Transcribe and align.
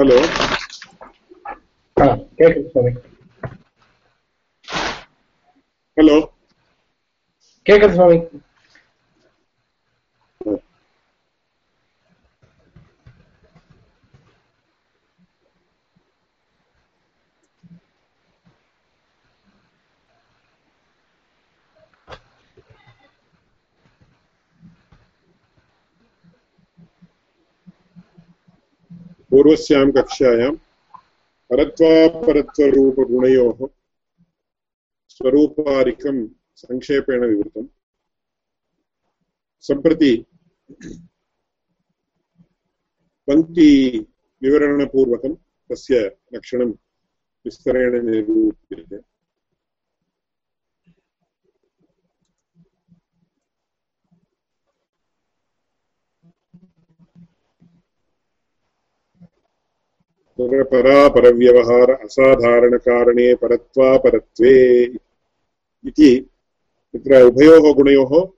Hello? 0.00 0.18
Hello? 5.98 6.35
केकल् 7.66 7.94
स्वामि? 7.94 8.18
पूर्वस्यां 29.30 29.86
कक्षायां 29.96 30.52
परत्वापरत्वरूपगुणयोः 31.50 33.58
स्वरूपादिकं 35.16 36.18
सङ्क्षेपेण 36.56 37.24
विवृतम्। 37.24 37.66
सम्प्रति 39.60 40.24
पङ्क्तिविवरणपूर्वकं 43.26 45.34
तस्य 45.70 46.08
लक्षणं 46.32 46.72
विस्तरेण 47.44 48.06
निरूप्यते। 48.06 48.98
परापरव्यवहार 60.62 61.90
असाधारणकारणे 62.04 63.34
परत्वापरत्वे 63.34 64.54
इति 65.88 66.10
तत्र 66.96 67.22
उभयोः 67.22 67.74
गुणयोः 67.74 68.28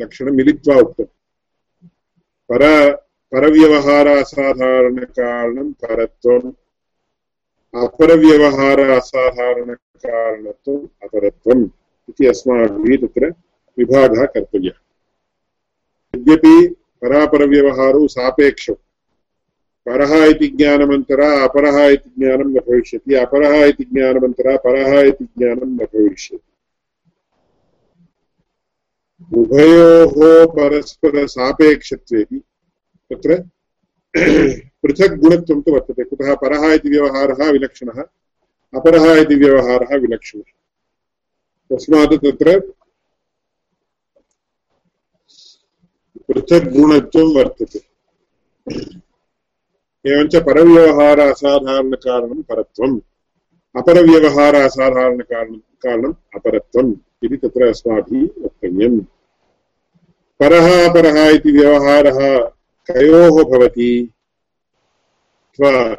लक्षणं 0.00 0.30
मिलित्वा 0.30 0.76
उक्तम् 0.76 1.88
पर 2.50 2.92
परव्यवहार 3.32 4.06
असाधारणकारणं 4.06 5.72
परत्वम् 5.72 6.52
अपरव्यवहार 7.84 8.80
असाधारणकारणत्वम् 8.80 10.86
अपरत्वम् 11.02 11.68
इति 12.08 12.26
अस्माभिः 12.26 12.96
तत्र 12.96 13.34
विभागः 13.78 14.24
कर्तव्यः। 14.24 14.72
यद्यपि 16.16 16.74
परापरव्यवहारौ 17.02 18.06
सापेक्षौ 18.06 18.74
परः 19.86 20.24
इति 20.24 20.48
ज्ञानमन्तरा, 20.48 21.44
अपरः 21.44 21.88
इति 21.88 22.12
ज्ञानं 22.18 22.44
न 22.44 22.54
भविष्यति। 22.54 23.14
अपरः 23.14 23.64
इति 23.64 23.84
ज्ञानमन्तरा, 23.84 24.56
परः 24.56 25.00
इति 25.00 25.24
ज्ञानं 25.24 25.64
न 25.66 25.76
भविष्यति। 25.76 26.51
उभयोः 29.36 30.46
परस्परसापेक्षत्वेपि 30.46 32.38
तत्र 33.12 33.42
पृथक् 34.82 35.14
गुणत्वं 35.14 35.60
तु 35.60 35.72
वर्तते। 35.72 36.04
कुतः 36.04 36.34
परः 36.34 36.72
इति 36.72 36.88
व्यवहारः 36.88 37.50
विलक्षणः, 37.50 38.02
अपरः 38.74 39.14
इति 39.14 39.34
व्यवहारः 39.34 39.96
विलक्षणः। 39.96 40.42
तस्मात् 41.70 42.14
तत्र 42.14 42.60
पृथक् 46.28 46.68
गुणत्वं 46.68 47.36
वर्तते। 47.36 47.78
एवञ्च 50.06 50.36
परव्यवहार 50.36 51.20
असाधारणकारणं 51.20 52.42
परत्वम्। 52.42 53.00
अपरव्यवहार 53.76 54.54
असाधारणकारणं 54.54 55.58
कारणम् 55.58 56.14
अपरत्वम् 56.34 56.94
इति 57.22 57.36
तत्र 57.36 57.68
अस्माभिः 57.68 58.44
वक्तव्यम्। 58.44 59.00
परः 60.42 60.90
अपरः 60.90 61.28
इति 61.28 61.52
व्यवहारः 61.52 62.38
कयोः 62.90 63.44
भवति। 63.44 64.10
अथवा 65.50 65.94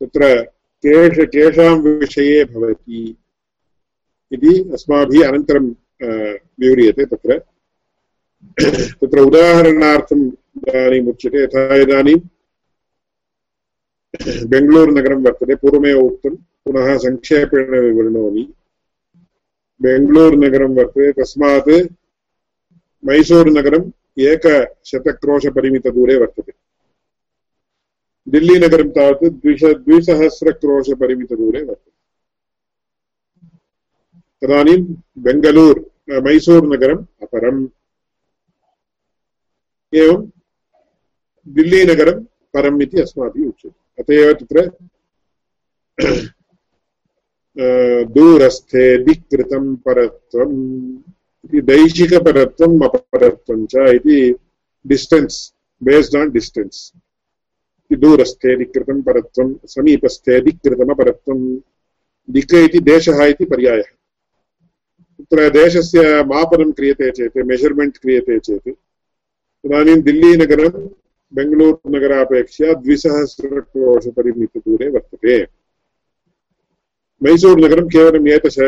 तत्र 0.00 0.42
केष 0.86 1.26
केषां 1.26 1.78
विषये 1.78 2.44
भवति 2.44 3.16
इति 4.32 4.70
अस्माभिः 4.72 5.28
अनन्तरं 5.28 5.66
विव्रियते 6.60 7.04
तत्र। 7.04 7.38
तत्र 9.00 9.18
उदाहरणार्थम् 9.18 10.30
इदानीम् 10.56 11.08
उच्यते, 11.08 11.42
यथा 11.42 11.74
इदानीं 11.74 12.16
बेङ्गळूरुनगरं 14.46 15.22
वर्तते, 15.22 15.54
पूर्वमेव 15.54 15.98
उक्तं, 15.98 16.36
पुनः 16.36 16.98
सङ्क्षेपेण 16.98 17.80
विवृणोमि। 17.80 18.52
बेङ्गळूरुनगरं 19.82 20.74
वर्तते, 20.74 21.12
तस्मात् 21.12 21.99
मैसूरुनगरम् 23.04 23.90
एकशतक्रोशपरिमितदूरे 24.18 26.16
वर्तते। 26.16 26.52
दिल्लीनगरं 28.28 28.90
तावत् 28.90 29.24
द्विश, 29.24 29.64
द्विसहस्रक्रोशपरिमितदूरे 29.64 31.62
वर्तते। 31.62 31.90
तदानीं 34.42 34.82
बेङ्गलूर् 35.18 35.78
मैसूरुनगरम् 36.10 37.06
अपरम्। 37.22 37.68
एवं 39.94 40.30
दिल्लीनगरं 41.48 42.24
परम् 42.24 42.82
इति 42.82 43.00
अस्माभिः 43.00 43.48
उच्यते। 43.48 44.02
अत 44.02 44.10
एव 44.10 44.32
तत्र 44.32 44.70
दूरस्थे 48.04 49.04
दिक्कृतं 49.04 49.76
परत्वम्। 49.76 50.98
इति 51.44 51.62
दैशिकपरत्वम् 51.62 52.84
अपरत्वं 52.84 53.66
च 53.66 53.94
इति 53.94 54.34
डिस्टेन्स् 54.84 55.52
बेस्ड् 55.82 56.16
आन् 56.16 56.30
डिस्टेन्स् 56.30 56.92
दूरस्थे 57.90 58.56
दिक्कृतं 58.56 59.02
परत्वं 59.02 59.54
समीपस्थे 59.68 60.40
दिक्कृतमपरत्वं 60.40 61.60
दिक् 62.28 62.56
इति 62.56 62.80
देशः 62.82 63.24
इति 63.24 63.46
पर्यायः 63.46 63.84
तत्र 65.20 65.50
देशस्य 65.50 66.24
मापनं 66.24 66.72
क्रियते 66.72 67.10
चेत् 67.10 67.46
मेजर्मेण्ट् 67.46 67.98
क्रियते 67.98 68.40
चेत् 68.40 68.68
इदानीं 68.68 70.02
दिल्लीनगरं 70.02 70.88
बेङ्गलूरुनगरापेक्षया 71.32 72.72
द्विसहस्रक्रोशपरिमितदूरे 72.82 74.90
वर्तते 74.90 75.46
मैसूरुनगरं 77.22 77.88
केवलम् 77.88 78.30
एकश 78.30 78.58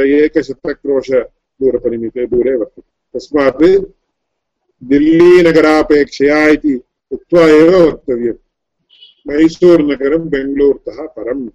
एकशतक्रोशदूरपरिमिते 1.62 2.26
दूरे 2.26 2.56
वर्तते। 2.56 2.82
तस्मात् 3.14 3.62
दिल्लीनगरापेक्षया 4.85 6.47
इति 6.47 6.81
उक्त्वा 7.11 7.43
एव 7.43 7.88
वक्तव्यम्। 7.88 8.37
मैसूरुनगरं 9.29 10.29
बेङ्गलूरुतः 10.29 11.06
परम् 11.06 11.49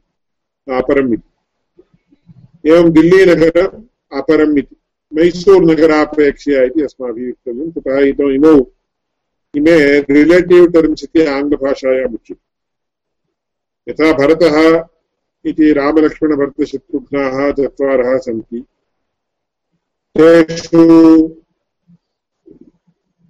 अपरम् 0.73 1.13
इति। 1.13 1.83
एवं 2.69 2.91
दिल्लीनगरम् 2.91 3.83
अपरम् 4.17 4.57
इति। 4.57 4.75
मैसूरुनगरापेक्षया 5.13 6.63
इति 6.63 6.81
अस्माभिः 6.81 7.29
वक्तव्यं 7.29 8.35
इमौ, 8.35 8.71
इमे 9.55 9.99
रिलेटिव् 9.99 10.73
टर्म्स् 10.73 11.03
इति 11.03 11.25
आङ्ग्लभाषायाम् 11.25 12.13
उच्यते। 12.13 12.47
यथा 13.91 14.13
भरतः 14.13 14.85
इति 15.45 15.73
रामलक्ष्मणभरतशत्रुघ्नाः 15.73 17.51
चत्वारः 17.51 18.17
सन्ति। 18.17 18.65
तेषु 20.17 21.27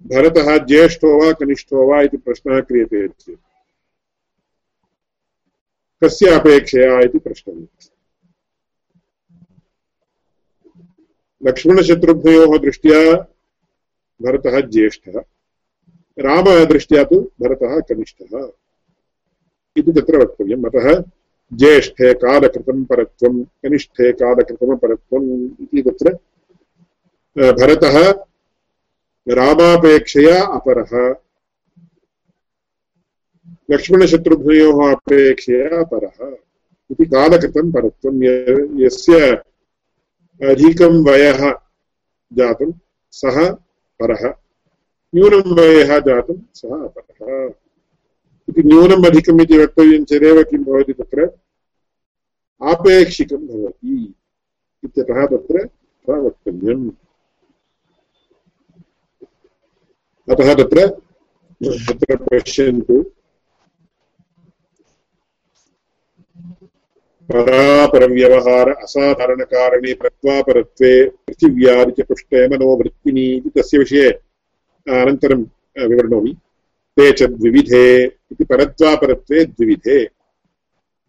भरतः 0.06 0.58
ज्येष्ठो 0.58 1.24
वा 1.24 1.32
कनिष्ठो 1.32 1.90
वा 1.90 2.02
इति 2.02 2.16
प्रश्नः 2.16 2.60
क्रियते 2.60 3.08
चेत् 3.08 3.40
कस्य 6.04 6.30
अपेक्षया 6.30 7.00
इति 7.00 7.18
प्रश्नः। 7.18 7.66
लक्ष्मणशत्रुघ्नयोः 11.46 12.58
दृष्ट्या 12.58 13.16
भरतः 14.22 14.60
ज्येष्ठः 14.60 15.20
रामदृष्ट्या 16.18 17.04
तु 17.04 17.20
भरतः 17.40 17.80
कनिष्ठः। 17.80 18.52
इति 19.76 19.92
तत्र 19.92 20.16
वक्तव्यम्। 20.16 20.64
अतः 20.64 21.02
ज्येष्ठे 21.52 22.14
कालकृतं 22.14 22.84
परत्वं, 22.84 23.44
कनिष्ठे 23.44 24.12
कालकृतमपरत्वम् 24.12 25.50
इति 25.62 25.90
तत्र 25.90 26.18
भरतः 27.38 28.10
रामापेक्षया 29.28 30.44
अपरः। 30.44 31.14
लक्ष्मणशत्रुघ्नयोः 33.70 34.92
अपेक्षया 34.92 35.82
परः 35.84 36.36
इति 36.90 37.04
कालकृतं 37.04 37.72
परत्वं 37.72 38.22
यस्य 38.82 39.30
अधिकं 40.50 41.04
वयः 41.06 41.52
जातं 42.32 42.72
सः 43.10 43.50
परः। 44.00 44.34
न्यूनं 45.14 45.56
वयः 45.56 45.98
जातं 45.98 46.36
सः 46.54 46.68
अपरः। 46.68 47.50
इति 48.48 48.62
न्यूनम् 48.62 49.06
अधिकम् 49.06 49.40
इति 49.40 49.58
वक्तव्यं 49.58 50.04
चेदेव 50.04 50.42
किं 50.42 50.64
भवति 50.64 50.92
तत्र? 50.92 51.30
आपेक्षिकं 52.62 53.46
भवति 53.46 54.14
इत्यतः 54.84 55.26
तत्र 55.26 55.68
वक्तव्यम्। 56.08 56.90
अतः 60.28 60.52
तत्र 60.54 60.86
तत्र 61.60 62.16
पश्यन्तु 62.24 62.96
परापरव्यवहार 67.28 68.68
असाधारणकारणे 68.72 69.92
प्रत्वापरत्वे 70.02 70.92
पृथिव्यादिचतुष्टय 71.26 72.46
मनोवृत्तिनी 72.48 73.26
इति 73.36 73.50
तस्य 73.58 73.78
विषये 73.78 74.08
अनन्तरं 74.86 75.42
विवृणोमि 75.88 76.32
ते 76.96 77.10
च 77.12 77.30
द्विविधे 77.32 77.86
इति 78.04 78.44
परत्वापरत्वे 78.44 79.44
द्विविधे 79.44 79.98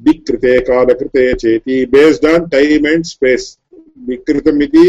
दिक्कृते 0.02 0.60
कालकृते 0.68 1.34
चेति 1.36 1.86
based 1.94 2.26
on 2.26 2.50
time 2.50 2.88
and 2.88 3.06
space 3.06 3.48
दिक्कृतम् 4.10 4.64
इति 4.64 4.88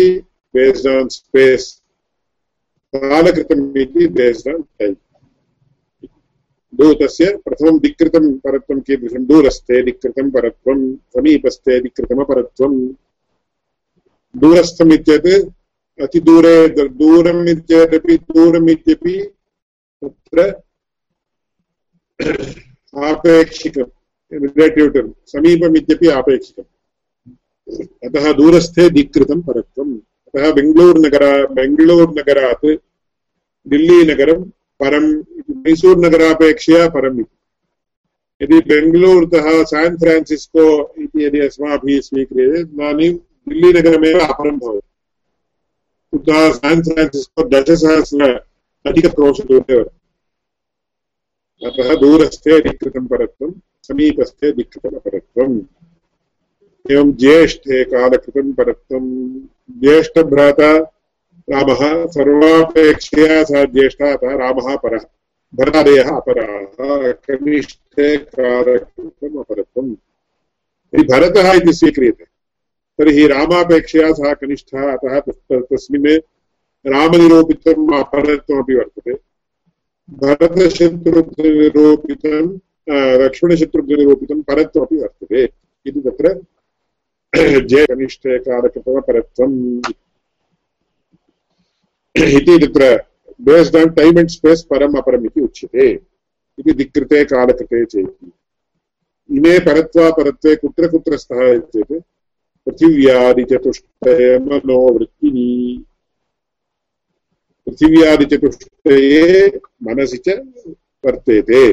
बेस्ड् 0.54 0.88
आन् 0.88 1.08
स्पेस् 1.18 1.70
कालकृतम् 2.96 3.78
इति 3.78 4.06
टैम् 4.78 4.94
दूतस्य 6.74 7.36
प्रथमं 7.36 7.78
दिक्कृतं 7.78 8.38
परत्वं 8.38 8.80
कीदृशं? 8.80 9.26
दूरस्थे 9.26 9.82
दिक्कृतं 9.82 10.30
परत्वं, 10.30 10.96
समीपस्थे 10.96 11.80
दिक्कृतमपरत्वं 11.80 12.88
दूरस्थम् 14.36 14.92
इत्येतत् 14.92 15.52
अतिदूरे 16.02 16.68
दूरम् 16.88 17.48
इत्येतदपि, 17.48 18.16
दूरम् 18.16 18.70
इत्यपि 18.70 19.30
तत्र 20.04 20.40
आपेक्षिकं 23.04 23.84
रिलेटिव् 24.32 24.90
टर्म् 24.90 25.12
समीपम् 25.26 25.76
इत्यपि 25.76 26.08
आपेक्षिकम्। 26.08 26.68
अतः 28.08 28.32
दूरस्थे 28.32 28.90
दिक्कृतं 28.90 29.42
परत्वम्। 29.42 29.98
अतः 30.30 30.52
बेङ्गलूरुनगरा 30.52 31.46
बेङ्गलूरुनगरात् 31.46 32.66
दिल्लीनगरं 33.68 34.44
परं 34.82 35.24
मैसूरुनगरापेक्षया 35.56 36.88
परम् 36.88 37.20
इति। 37.20 37.36
यदि 38.42 38.58
बेङ्गलूरुतः 38.58 39.64
सान् 39.64 39.96
फ्रान्सिस्को 39.96 40.94
इति 40.98 41.24
यदि 41.24 41.40
अस्माभिः 41.40 42.00
स्वीक्रियते 42.00 42.64
तदानीं 42.64 43.14
दिल्लीनगरमेव 43.48 44.18
अपरं 44.18 44.58
भवति। 44.58 44.88
कुतः 46.10 46.52
सान् 46.52 46.82
फ्रान्सिस्को 46.82 47.42
दशसहस्र 47.48 48.32
अधिकक्रोशदूरे 48.86 49.78
वर्तते। 49.78 50.00
अतः 51.66 51.94
दूरस्थे 51.94 52.60
अधिकृतं 52.60 53.06
परत्वं, 53.06 53.52
समीपस्थे 53.82 54.52
अधिकृतमपरत्वम्। 54.52 55.60
एवं 56.92 57.12
ज्येष्ठे 57.12 57.84
कालकृतं 57.84 58.52
परत्वं 58.52 59.36
ज्येष्ठभ्राता 59.78 60.94
रामः 61.50 62.06
सर्वापेक्षया 62.06 63.44
सः 63.44 63.64
ज्येष्ठः 63.64 64.12
अतः 64.12 64.36
रामः 64.36 64.76
परः 64.76 65.00
भरतादयः 65.54 66.08
अपराः। 66.08 67.12
कनिष्ठे 67.12 68.16
कारकम् 68.16 69.38
अपरत्वम्। 69.38 69.94
यदि 70.94 71.02
भरतः 71.02 71.52
इति 71.52 71.72
स्वीक्रियते, 71.72 72.24
तर्हि 72.98 73.26
रामापेक्षया 73.26 74.12
सः 74.12 74.32
कनिष्ठः 74.32 74.92
अतः 74.92 75.20
तस्मिन् 75.52 76.20
रामनिरूपितम् 76.86 77.94
अपरत्वमपि 77.94 78.74
वर्तते। 78.74 79.14
भरतशत्रुघ्ननिरूपितं 80.10 82.58
लक्ष्मणशत्रुघ्ननिरूपितं 83.24 84.42
परत्वमपि 84.42 84.96
वर्तते। 84.96 85.48
इति 85.86 86.00
तत्र 86.00 86.40
जय 87.36 87.86
कनिष्ठे 87.86 88.38
कारकतमपरत्वम् 88.38 89.82
इति 92.16 92.66
तत्र 92.66 93.04
based 93.40 93.76
on 93.76 93.90
time 93.90 94.18
and 94.18 94.30
space 94.30 94.62
परम् 94.62 94.96
अपरम् 94.96 95.26
इति 95.26 95.40
उच्यते। 95.40 95.90
इति 96.58 96.72
दिक्कृते 96.72 97.24
कालकृते 97.24 97.84
चेति। 97.84 98.32
इमे 99.36 99.58
परत्वापरत्वे 99.58 100.56
कुत्र 100.56 100.88
कुत्र 100.88 101.16
स्तः 101.16 101.58
चेत् 101.58 101.92
पृथिव्यादिचतुष्टये 102.66 104.38
मनोवृत्तिनी। 104.38 105.84
पृथिव्यादिचतुष्टये 107.66 109.48
मनसि 109.82 110.16
च 110.16 110.28
वर्तेते। 111.06 111.72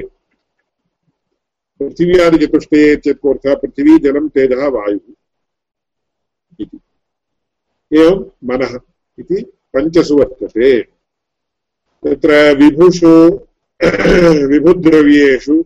पृथिव्यादिचतुष्टये 1.79 2.95
चेत् 2.95 3.19
पृथिवी 3.25 3.97
जलं 3.97 4.27
तेजः 4.27 4.67
वायुः। 4.67 5.13
इति। 6.59 6.79
एवं 7.97 8.31
मनः 8.43 8.79
इति 9.19 9.41
पञ्चसु 9.73 10.17
वर्तते 10.17 10.81
तत्र 12.03 12.55
विभुषु, 12.57 13.39
विभुद्रव्येषु, 14.47 15.65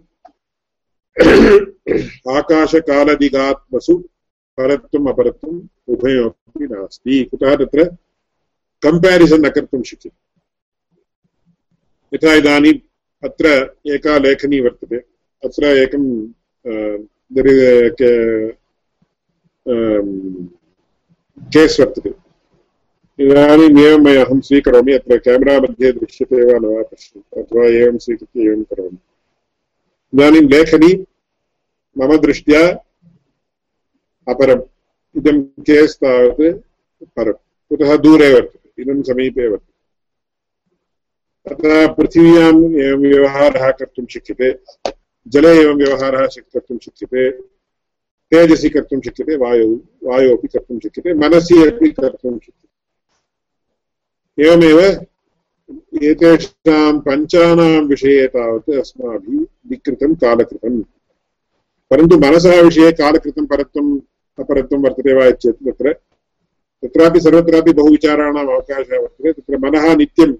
आकाशकालदिगात्मसु 2.31 3.97
परत्वम् 4.57 5.07
अपरत्वम् 5.07 5.61
उभयोपि 5.87 6.67
नास्ति। 6.67 7.23
कुतः 7.23 7.55
तत्र 7.55 7.85
कम्पेरिसन् 8.81 9.41
न 9.41 9.49
कर्तुं 9.49 9.83
शक्यते। 9.83 10.31
यथा 12.13 12.33
इदानीम् 12.33 12.79
अत्र 13.23 13.75
एका 13.87 14.17
लेखनी 14.17 14.59
वर्तते। 14.59 14.95
अत्र 15.45 15.65
एकं 15.65 16.27
केस् 21.47 21.79
वर्तते 21.79 22.13
इदानीम् 23.19 23.79
एवम् 23.79 24.07
अहं 24.07 24.39
स्वीकरोमि, 24.41 24.93
अत्र 24.93 25.17
केमेरा 25.17 25.59
मध्ये 25.59 25.91
दृश्यते 25.91 26.45
वा 26.45 26.59
न 26.59 26.65
वा 26.65 26.81
अथवा 27.41 27.65
एवं 27.65 27.97
स्वीकृत्य 27.97 28.41
एवं 28.41 28.63
करोमि। 28.63 28.97
इदानीं 30.13 30.41
लेखनी 30.41 31.05
मम 31.97 32.17
दृष्ट्या 32.17 32.67
अपरम्। 34.27 34.61
इदं 35.17 35.41
केस् 35.41 35.95
तावत् 35.95 36.41
परं 37.05 37.33
कुतः 37.69 37.97
दूरे 37.97 38.33
वर्तते, 38.33 38.81
इदं 38.81 39.01
समीपे 39.01 39.47
वर्तते। 39.47 39.71
अतः 41.53 41.93
पृथिव्याम् 41.93 42.75
एवं 42.75 43.01
व्यवहारः 43.01 43.71
कर्तुं 43.71 44.05
शक्यते, 44.05 44.59
जले 45.27 45.61
एवं 45.61 45.75
व्यवहारः 45.75 46.25
कर्तुं 46.25 46.77
शक्यते 46.77 47.29
तेजसि 48.31 48.69
कर्तुं 48.69 48.99
शक्यते 49.05 49.35
वायौ 49.37 49.69
वायौ 50.07 50.35
अपि 50.35 50.47
कर्तुं 50.47 50.77
शक्यते 50.79 51.13
मनसि 51.21 51.55
अपि 51.63 51.89
कर्तुं 51.99 52.33
शक्यते 52.37 52.67
एवमेव 54.37 54.79
एतेषां 56.03 56.91
पञ्चानां 57.01 57.73
विषये 57.87 58.27
तावत् 58.35 58.69
अस्माभिः 58.79 59.41
विकृतं 59.71 60.13
कालकृतं 60.21 60.75
परन्तु 61.91 62.17
मनसः 62.19 62.61
विषये 62.61 62.91
कालकृतं 62.99 63.45
परत्वम् 63.47 63.91
अपरत्वं 64.37 64.83
वर्तते 64.83 65.13
वा 65.13 65.29
चेत् 65.43 65.63
तत्र 65.65 65.93
तत्रापि 66.83 67.19
सर्वत्रापि 67.19 67.71
बहुविचाराणाम् 67.73 68.49
अवकाशः 68.49 68.99
वर्तते 68.99 69.31
तत्र 69.31 69.57
मनः 69.65 69.93
नित्यं 69.95 70.31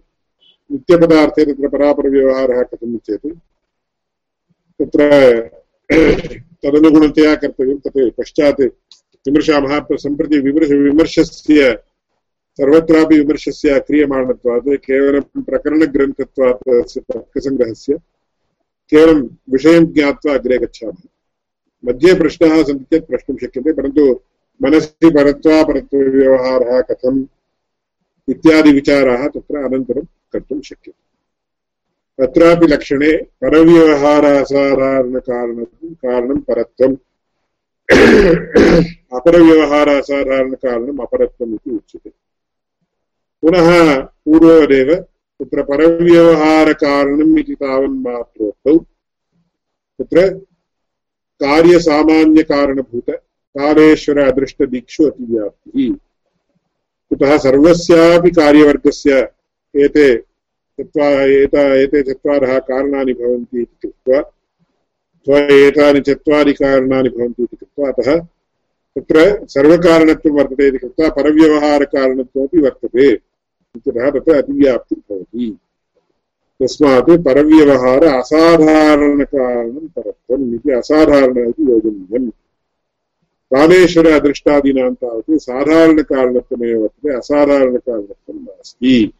नित्यपदार्थे 0.70 1.46
तत्र 1.46 1.68
परापरव्यवहारः 1.70 2.62
कथं 2.64 2.98
चेत् 3.00 3.28
तत्र 4.80 5.02
तदनुगुणतया 6.64 7.34
कर्तव्यं 7.42 7.78
तत् 7.86 8.00
पश्चात् 8.18 8.62
विमर्शामः 9.26 9.80
सम्प्रति 10.04 10.40
विमर्श 10.40 10.72
विमर्शस्य 10.82 11.72
सर्वत्रापि 12.60 13.20
विमर्शस्य 13.20 13.80
क्रियमाणत्वात् 13.88 14.70
केवलं 14.86 15.44
प्रकरणग्रन्थत्वात् 15.50 16.64
तस्य 16.70 17.02
तर्कसङ्ग्रहस्य 17.10 17.98
केवलं 18.92 19.22
विषयं 19.52 19.86
ज्ञात्वा 19.94 20.34
अग्रे 20.34 20.58
गच्छामः 20.66 21.08
मध्ये 21.84 22.14
प्रश्नाः 22.14 22.62
सन्ति 22.64 22.86
चेत् 22.92 23.08
प्रष्टुं 23.08 23.38
शक्यते 23.42 23.74
परन्तु 23.74 24.04
मनसि 24.62 25.10
परत्वापरत्वव्यवहारः 25.18 26.82
कथम् 26.90 27.24
इत्यादिविचाराः 28.28 29.28
तत्र 29.28 29.64
अनन्तरं 29.66 30.06
कर्तुं 30.34 30.62
शक्यते 30.62 31.11
तत्रापि 32.20 32.68
लक्षणे 32.68 33.18
परव्यवहारासाधारणकारणं 33.18 35.94
कारणं 35.94 36.40
परत्वम्। 36.40 36.96
अपरव्यवहारासाधारणकारणम् 39.14 41.00
अपरत्वम् 41.00 41.54
इति 41.54 41.72
उच्यते। 41.72 42.12
पुनः 43.42 44.00
पूर्ववदेव 44.00 45.06
तत्र 45.42 45.62
परव्यवहारकारणम् 45.62 47.40
इति 47.40 47.56
तावन्मात्रोक्तौ 47.56 48.86
तत्र 50.00 50.42
कार्यसामान्यकारणभूत, 51.44 53.24
कालेश्वर 53.58 54.18
अदृष्टदिक्षु 54.18 55.06
अतिव्याप्तिः। 55.06 55.96
कुतः 57.10 57.38
सर्वस्यापि 57.38 58.30
कार्यवर्गस्य 58.30 59.32
एते 59.76 60.31
चत्वार 60.80 61.30
एते 61.30 62.02
चत्वारः 62.04 62.58
कारणानि 62.60 63.14
भवन्ति 63.14 63.62
इति 63.62 63.88
कृत्वा 63.88 64.22
एतानि 65.56 66.02
चत्वारि 66.02 66.54
कारणानि 66.54 67.10
भवन्ति 67.10 67.44
इति 67.44 67.56
कृत्वा, 67.56 67.90
अतः 67.90 68.20
तत्र 68.96 69.46
सर्वकारणत्वं 69.48 70.34
वर्तते 70.34 70.68
इति 70.68 70.78
कृत्वा 70.78 71.10
परव्यवहारकारणत्वमपि 71.10 72.60
वर्तते 72.62 73.08
इत्यतः 73.12 74.10
तत्र 74.10 74.36
अतिव्याप्तिः 74.36 75.02
भवति। 75.10 75.58
तस्मात् 76.60 77.10
परव्यवहार 77.26 78.04
असाधारणकारणं 78.04 79.88
परत्वम् 79.88 80.54
इति, 80.56 80.72
असाधारण 80.72 81.50
इति 81.50 81.64
योजनीयम्। 81.64 82.30
कालेश्वर 83.52 84.08
अदृष्टादीनां 84.08 84.94
तावत् 84.94 85.40
साधारणकारणत्वमेव 85.40 86.82
वर्तते, 86.82 87.10
असाधारणकारणत्वं 87.18 88.36
नास्ति। 88.36 89.14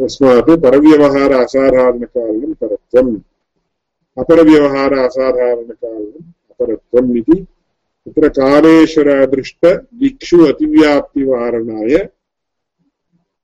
तस्मात् 0.00 0.50
परव्यवहार 0.50 1.32
असाधारणकारणं 1.32 2.52
परत्वम्। 2.52 3.16
अपरव्यवहार 4.18 4.98
असाधारणकारणम् 4.98 6.32
अपरत्वम् 6.50 7.16
इति। 7.16 7.44
तत्र 8.06 8.28
कालेश्वरादृष्टदिक्षु 8.28 10.46
अतिव्याप्तिवारणाय 10.46 11.96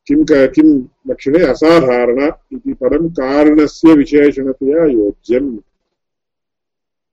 किं 0.06 0.46
किं 0.46 0.82
लक्षणे 1.08 1.44
असाधारण 1.44 2.30
इति 2.52 2.72
परं 2.72 3.08
कारणस्य 3.08 3.94
विशेषणतया 3.94 4.84
योज्यम्। 4.84 5.56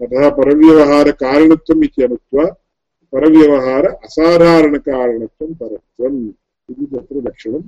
अतः 0.02 0.30
परव्यवहारकारणत्वम् 0.30 1.84
इत्यनुक्त्वा 1.84 2.46
परव्यवहार 3.12 3.86
असाधारणकारणत्वं 4.06 5.54
परत्वम् 5.54 6.30
इति 6.70 6.86
तत्र 6.86 7.16
लक्षणं 7.16 7.60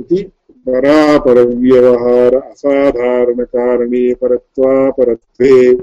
इति 0.00 0.30
परापरव्यवहार 0.66 2.34
असाधारणकारणे 2.34 4.14
परत्वापरत्वे 4.14 5.76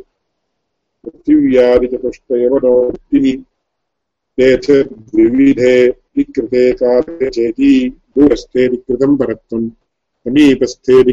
पृथिव्यादिचतुष्टयवनोक्तिः 1.03 3.41
ते 4.37 4.57
च 4.57 4.87
द्विविधे 4.87 5.89
विकृते 5.89 6.71
चेति 7.29 8.01
दूरस्थे 8.17 8.67
विकृतं 8.67 9.17
परत्वं। 9.17 9.69
समीपस्थे 9.69 11.03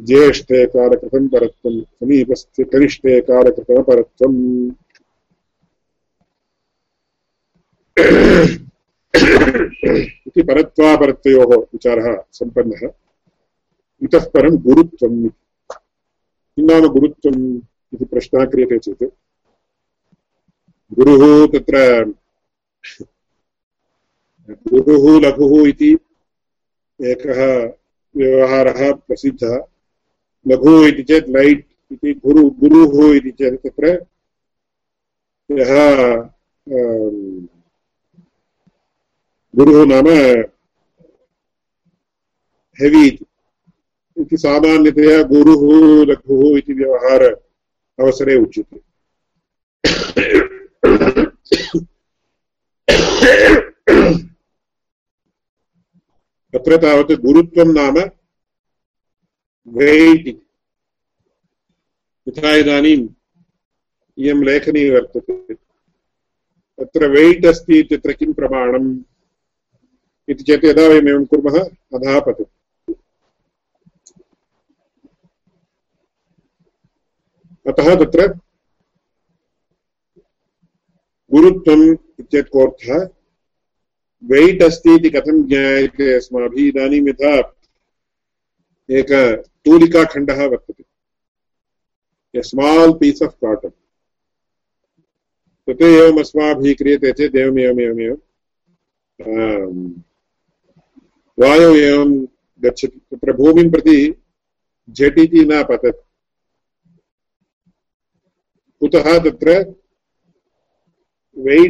ज्येष्ठे 0.00 0.66
कालकृतं 0.66 1.28
परत्वं। 1.28 1.80
समीपस्थे 1.80 2.64
कनिष्ठे 2.64 3.20
कालकृतमपरत्वम्। 3.20 4.70
इति 10.26 10.42
परत्वापरत्वयोः 10.42 11.56
विचारः 11.56 12.22
सम्पन्नः। 12.32 12.88
इतः 14.02 14.24
परं 14.24 14.56
गुरुत्वम् 14.56 15.28
किं 16.56 16.64
नाम 16.64 16.88
गुरुत्वम् 16.88 17.60
इति 17.94 18.04
प्रश्नः 18.04 18.44
क्रियते 18.44 18.78
चेत्। 18.78 19.04
गुरुः 20.94 21.46
तत्र 21.46 22.04
गुरुः 24.50 25.20
लघुः 25.20 25.68
इति 25.68 25.98
एकः 27.02 27.64
व्यवहारः 28.16 28.92
प्रसिद्धः। 28.92 29.64
लघुः 30.48 30.88
इति 30.88 31.02
चेत् 31.02 31.28
लैट् 31.28 31.66
इति 31.92 32.14
गुरु, 32.14 32.50
गुरुः 32.50 33.16
इति 33.16 33.30
चेत् 33.30 33.66
तत्र 33.66 34.06
यः 35.52 36.30
गुरुः 39.56 39.86
नाम 39.86 40.06
हेवी। 42.78 43.06
इति 44.16 44.36
सामान्यतया 44.36 45.22
गुरुः 45.22 45.62
लघुः 46.06 46.58
इति 46.58 46.72
व्यवहार 46.72 47.24
अवसरे 47.98 48.36
उच्यते। 48.36 48.78
तत्र 56.52 56.76
तावत् 56.76 57.12
गुरुत्वं 57.12 57.74
नाम 57.74 57.98
वेय्ट् 59.68 60.28
यथा 62.28 62.54
इदानीम् 62.54 63.08
इयं 64.18 64.44
लेखनी 64.44 64.90
वर्तते। 64.90 65.54
तत्र 65.54 67.08
वेय्ट् 67.08 67.46
अस्ति 67.46 67.78
इत्यत्र 67.78 68.12
किं 68.12 68.32
प्रमाणम्? 68.32 68.98
इति 70.30 70.44
चेत् 70.44 70.64
यदा 70.64 70.86
वयम् 70.88 71.08
एवं 71.08 71.24
कुर्मः 71.24 71.58
अधः 71.94 72.20
पतति। 72.20 72.44
अतः 77.66 77.94
तत्र 77.94 78.26
गुरुत्वम् 81.30 81.82
इत्येत् 82.20 82.48
कोऽर्थः? 82.48 83.08
वेय्ट् 84.22 84.62
अस्ति 84.62 84.94
इति 84.94 85.10
कथं 85.10 85.42
ज्ञायते 85.48 86.12
अस्माभिः? 86.14 86.68
इदानीं 86.68 87.02
यथा 87.08 87.34
एक 88.88 89.10
तूलिकाखण्डः 89.64 90.46
वर्तते। 90.46 90.84
A 92.34 92.42
small 92.42 92.92
piece 92.92 93.22
of 93.22 93.34
cotton 93.44 93.78
तत् 95.68 95.82
एवम् 95.82 96.20
अस्माभिः 96.20 96.74
क्रियते 96.74 97.12
चेत् 97.12 97.36
एवमेवमेवमेव 97.36 98.14
वायौ 101.40 101.74
एवं 101.74 102.10
गच्छति 102.62 103.00
तत्र 103.10 103.32
भूमिं 103.32 103.70
प्रति 103.70 103.98
झटिति 104.90 105.44
न 105.44 105.62
पतति। 105.64 106.02
कुतः 108.80 109.18
तत्र 109.18 109.50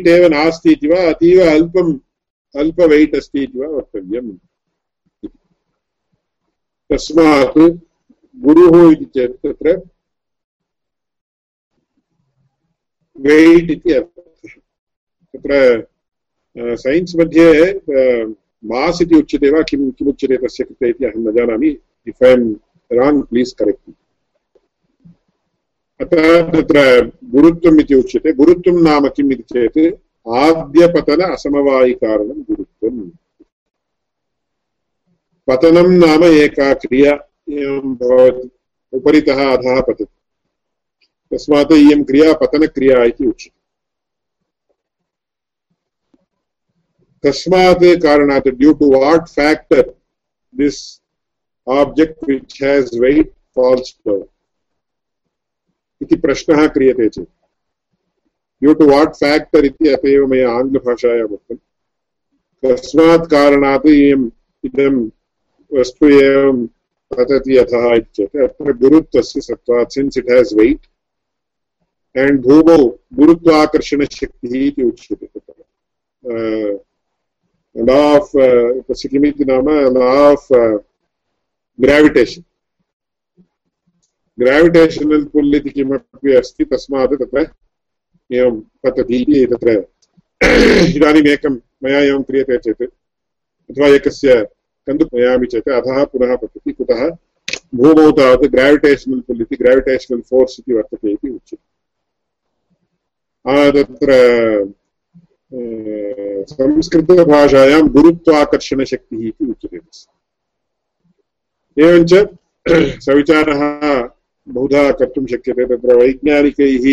एव 0.08 0.26
नास्ति 0.28 0.72
इति 0.72 0.88
वा 0.88 1.00
अतीव 1.10 1.40
अल्पम् 1.50 1.92
अल्प 2.54 2.80
वेय्ट् 2.80 3.14
अस्ति 3.16 3.42
इति 3.42 3.58
वा 3.58 3.68
वक्तव्यम्। 3.68 4.32
तस्मात् 6.90 7.58
गुरुः 8.36 8.92
इति 8.92 9.04
चेत् 9.04 9.36
तत्र 9.42 9.68
इति 13.70 13.92
अर्थः। 13.92 14.48
तत्र 15.34 16.76
सैन्स् 16.76 17.16
मध्ये 17.16 17.48
मास् 18.64 19.02
इति 19.02 19.14
उच्यते 19.14 19.50
वा 19.50 19.62
किं 19.62 19.90
किमुच्यते 19.90 20.36
तस्य 20.36 20.64
कृते 20.64 20.88
इति 20.88 21.04
अहं 21.04 21.20
न 21.20 21.32
जानामि 21.32 21.76
if 22.08 22.24
I 22.24 22.32
am 22.32 22.54
wrong 22.92 23.22
please 23.22 23.54
correct 23.54 23.90
अतः 26.00 26.50
तत्र 26.50 27.06
गुरुत्वम् 27.24 27.80
इति 27.80 27.94
उच्यते 27.94 28.32
गुरुत्वं 28.32 28.82
नाम 28.82 29.08
किम् 29.08 29.32
इति 29.32 29.42
चेत् 29.42 30.00
आद्यपतन 30.28 31.20
असमवायिकारणं 31.20 32.42
गुरुत्वम्। 32.42 33.10
पतनं 35.46 35.90
नाम 35.90 36.24
एका 36.24 36.74
क्रिया, 36.74 37.12
एवं 37.50 37.94
भवति, 37.94 38.50
उपरितः 38.92 39.52
अधः 39.52 39.80
पतति। 39.80 40.04
तस्मात् 41.30 41.72
इयं 41.72 42.04
क्रिया 42.04 42.32
पतनक्रिया 42.32 43.04
इति 43.04 43.26
उच्यते। 43.26 43.59
तस्मात् 47.24 47.84
कारणात् 48.02 48.48
due 48.48 48.72
to 48.80 48.86
what 48.92 49.28
factor 49.28 49.84
this 50.54 51.00
object 51.66 52.16
which 52.28 52.58
has 52.58 52.84
weight 53.02 53.32
falls 53.54 53.94
down 54.06 54.24
इति 56.00 56.16
प्रश्नः 56.16 56.66
क्रियते 56.74 57.08
चेत्। 57.08 57.28
ड्यू 58.62 58.72
टु 58.74 58.86
वाट् 58.90 59.16
फेक्टर् 59.16 59.64
इति 59.66 59.88
अत 59.92 60.04
एव 60.08 60.26
मया 60.26 60.50
आङ्ग्लभाषायाम् 60.58 61.32
उक्तं। 61.32 61.56
कस्मात् 62.62 63.30
कारणात् 63.30 63.86
इयम्, 63.86 64.30
इदं 64.64 64.94
वस्तु 65.72 66.08
एवं 66.08 66.66
पतति 67.10 67.56
अधः 67.58 67.84
इति 67.94 68.10
चेत् 68.16 68.36
अत्र 68.44 68.72
गुरुत्वस्य 68.80 69.40
सत्त्वात् 69.40 69.92
since 69.94 70.18
it 70.18 70.30
has 70.30 70.54
weight 70.58 70.84
and 72.14 72.40
भूमौ 72.46 72.78
गुरुत्वाकर्षणशक्तिः 73.20 74.54
इति 74.66 74.82
उच्यते 74.82 75.26
तत्र। 75.26 75.58
ला 77.76 77.94
आफ् 78.14 78.30
तस्य 78.88 79.08
किमिति 79.08 79.44
नाम 79.44 79.68
ला 79.94 80.06
आफ् 80.20 80.52
ग्राविटेशन् 81.78 82.44
ग्राविटेशनल् 84.38 85.24
पुल् 85.32 85.54
इति 85.54 85.70
किमपि 85.70 86.32
अथवा 93.70 93.88
एकस्य 93.88 94.34
कन्दुक् 94.86 95.14
नयामि 95.14 95.46
चेत् 95.46 95.68
अधः 95.68 96.04
पुनः 96.04 96.34
पतति 96.36 96.72
कुतः 96.72 97.08
भूमौ 97.74 98.10
तावत् 98.12 98.50
ग्राविटेशनल् 98.52 99.20
पुल् 99.28 99.42
इति 99.42 99.56
ग्राविटेशनल् 99.56 100.20
फोर्स् 100.30 100.60
संस्कृतभाषायां 106.50 107.80
गुरुत्वाकर्षणशक्तिः 107.92 109.26
इति 109.28 109.44
उच्यते 109.50 109.78
एवञ्च 111.76 112.12
सविचारः 113.04 113.62
बहुधा 114.46 114.90
कर्तुं 115.00 115.26
शक्यते 115.26 115.64
तत्र 115.66 115.96
वैज्ञानिकैः 115.96 116.86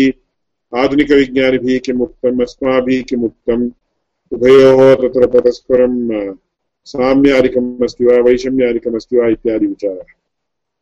आधुनिकविज्ञानिभिः 0.72 1.78
किम् 1.84 2.02
उक्तम् 2.02 2.42
अस्माभिः 2.42 3.02
किम् 3.08 3.24
उक्तम् 3.24 3.64
उभयोः 4.32 4.94
तत्र 5.02 5.26
परस्परं 5.34 5.94
साम्यादिकम् 6.86 7.84
अस्ति 7.84 8.04
वा 8.04 8.16
वैषम्यादिकम् 8.22 8.96
अस्ति 8.96 9.16
वा 9.16 9.28
इत्यादि 9.28 9.66
विचारः 9.66 10.14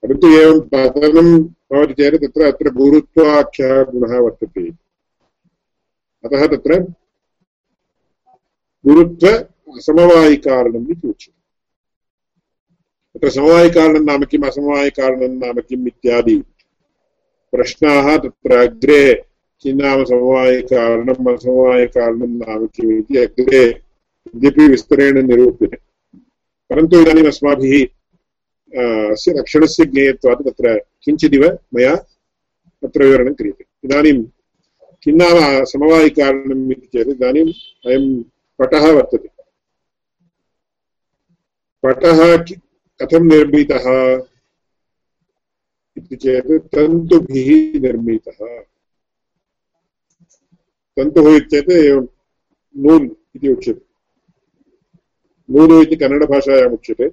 परन्तु 0.03 0.27
एवं 0.39 0.61
पतनं 0.73 1.29
भवति 1.73 1.95
चेत् 1.95 2.23
तत्र 2.25 2.53
अत्र 2.53 2.71
गुरुत्वाख्यः 2.75 3.83
गुणः 3.93 4.19
वर्तते 4.19 4.69
अतः 6.25 6.47
तत्र 6.47 6.85
गुरुत्व 8.85 9.27
असमवायिकारणम् 9.77 10.91
इति 10.91 11.09
उच्यते 11.09 11.35
तत्र 13.15 13.29
समवायिकारणं 13.31 14.05
नाम 14.05 14.25
किम् 14.31 14.45
असमवायिकारणं 14.47 15.39
नाम 15.39 15.59
किम् 15.69 15.87
इत्यादि 15.89 16.37
प्रश्नाः 17.53 18.17
तत्र 18.25 18.59
अग्रे 18.59 19.01
किं 19.65 19.75
नाम 19.77 20.05
समवायकारणम् 20.11 21.31
असमवायकारणं 21.35 22.37
नाम 22.39 22.67
किम् 22.75 22.93
इति 22.99 23.19
अग्रे 23.19 23.65
यद्यपि 23.65 24.69
विस्तरेण 24.71 25.19
निरूप्यते 25.27 25.77
परन्तु 26.71 27.01
इदानीम् 27.01 27.29
अस्माभिः 27.29 27.75
अस्य 29.13 29.33
लक्षणस्य 29.33 29.85
ज्ञेयत्वात् 29.87 30.47
तत्र 30.49 30.77
किञ्चिदिव 31.05 31.45
मया 31.75 31.95
तत्र 32.83 33.05
विवरणं 33.05 33.35
क्रियते 33.35 33.65
इदानीं 33.85 34.17
किं 35.07 35.17
नाम 35.17 35.37
समवायिकारणम् 35.73 36.71
इति 36.73 36.87
चेत् 36.93 37.15
इदानीम् 37.17 37.53
अयं 37.87 38.07
पटः 38.59 38.93
वर्तते। 38.93 39.29
पटः 41.83 42.37
कथं 43.03 43.21
निर्मितः? 43.21 43.87
इति 45.97 46.17
चेत् 46.17 46.69
तन्तुभिः 46.69 47.81
निर्मितः। 47.81 48.63
तन्तुः 50.97 51.37
इत्येतत् 51.37 51.71
एवं 51.71 52.07
नूल् 52.77 53.11
इति 53.37 53.49
उच्यते। 53.49 53.87
नूलु 55.51 55.83
इति 55.83 55.97
कन्नडभाषायाम् 55.97 56.73
उच्यते। 56.73 57.09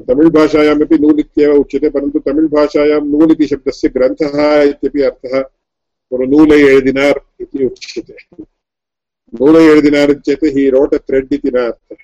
तमिळ्भाषायामपि 0.00 0.98
नूल् 0.98 1.20
इत्येव 1.20 1.54
उच्यते, 1.54 1.90
परन्तु 1.90 2.18
तमिळ्भाषायां 2.18 3.00
नूल् 3.00 3.32
इति 3.32 3.46
शब्दस्य 3.46 3.88
ग्रन्थः 3.88 4.62
इत्यपि 4.62 5.02
अर्थः 5.02 5.44
नूल 6.12 6.52
एळिदिनार् 6.52 7.42
इति 7.42 7.66
उच्यते। 7.66 8.44
नूल 9.32 9.56
एळिदिनार् 9.56 10.12
चेत् 10.26 10.44
हि 10.54 10.68
रोट् 10.70 10.94
थ्रेड् 11.08 11.32
इति 11.32 11.50
न 11.54 11.58
अर्थः 11.58 11.94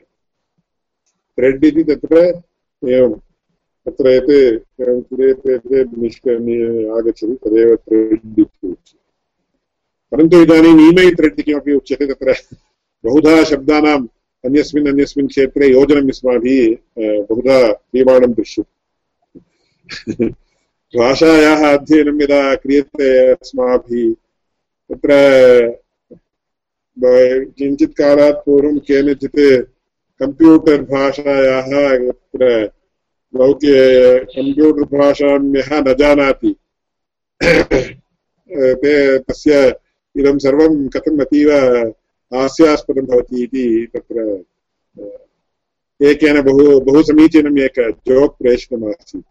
थ्रेड् 1.38 1.64
इति 1.64 1.82
तत्र 1.88 2.20
एवं 2.82 3.12
तत्र 3.86 4.12
यत् 4.12 5.98
निष्क 6.02 6.28
आगच्छति 6.96 7.34
तदेव 7.44 7.74
थ्रेड् 7.76 8.14
इति 8.14 8.44
थ्रेड् 11.12 12.54
बहुधा 13.04 13.42
शब्दानाम् 13.50 14.06
अन्यस्मिन् 14.44 14.88
अन्यस्मिन् 14.88 15.28
क्षेत्रे 15.28 15.68
बहुधा 17.30 17.58
यदा 22.20 22.40
क्रियते 22.54 23.10
अस्माभिः 23.32 24.12
तत्र 24.90 25.12
किञ्चित् 26.98 27.92
कालात् 27.92 28.44
पूर्वं 28.46 28.78
केनचित् 28.78 29.40
कम्प्यूटर् 30.20 30.82
भाषायाः 30.82 31.70
तत्र 32.10 32.70
लौके 33.34 33.76
कम्प्यूटर् 34.24 34.98
भाषां 34.98 35.56
यः 35.56 35.70
न 35.80 35.94
जानाति 35.94 36.54
ते 38.82 39.18
तस्य 39.18 39.74
इदं 40.16 40.38
सर्वं 40.38 40.88
कथम् 40.88 41.20
अतीव 41.20 41.50
हास्यास्पदं 42.32 43.06
भवति 43.06 43.42
इति 43.42 43.64
तत्र 43.96 44.44
एकेन 46.00 46.40
बहु 46.42 46.80
बहु 46.80 47.02
समीचीनम् 47.02 47.58
एक 47.58 47.80
joke 48.08 48.38
प्रेषितमासीत्। 48.38 49.24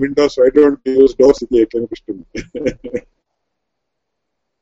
windows 0.00 0.36
why 0.38 0.48
don't 0.50 0.80
you 0.86 1.02
use 1.02 1.14
doors 1.14 1.42
इति 1.42 1.62
एकेन 1.62 1.86
पृष्टम्। 1.86 2.98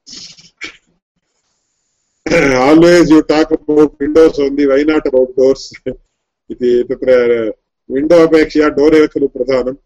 always 2.54 3.10
you 3.10 3.22
talk 3.22 3.50
about 3.50 3.98
windows 3.98 4.38
only 4.38 4.66
why 4.66 4.82
not 4.82 5.06
about 5.06 5.34
doors? 5.36 5.72
इति 6.50 6.82
तत्र 6.88 7.12
विण्डो 7.90 8.16
अपेक्षया 8.26 8.68
डोर् 8.76 8.94
एव 8.96 9.06
खलु 9.14 9.28
प्रधानम् 9.28 9.76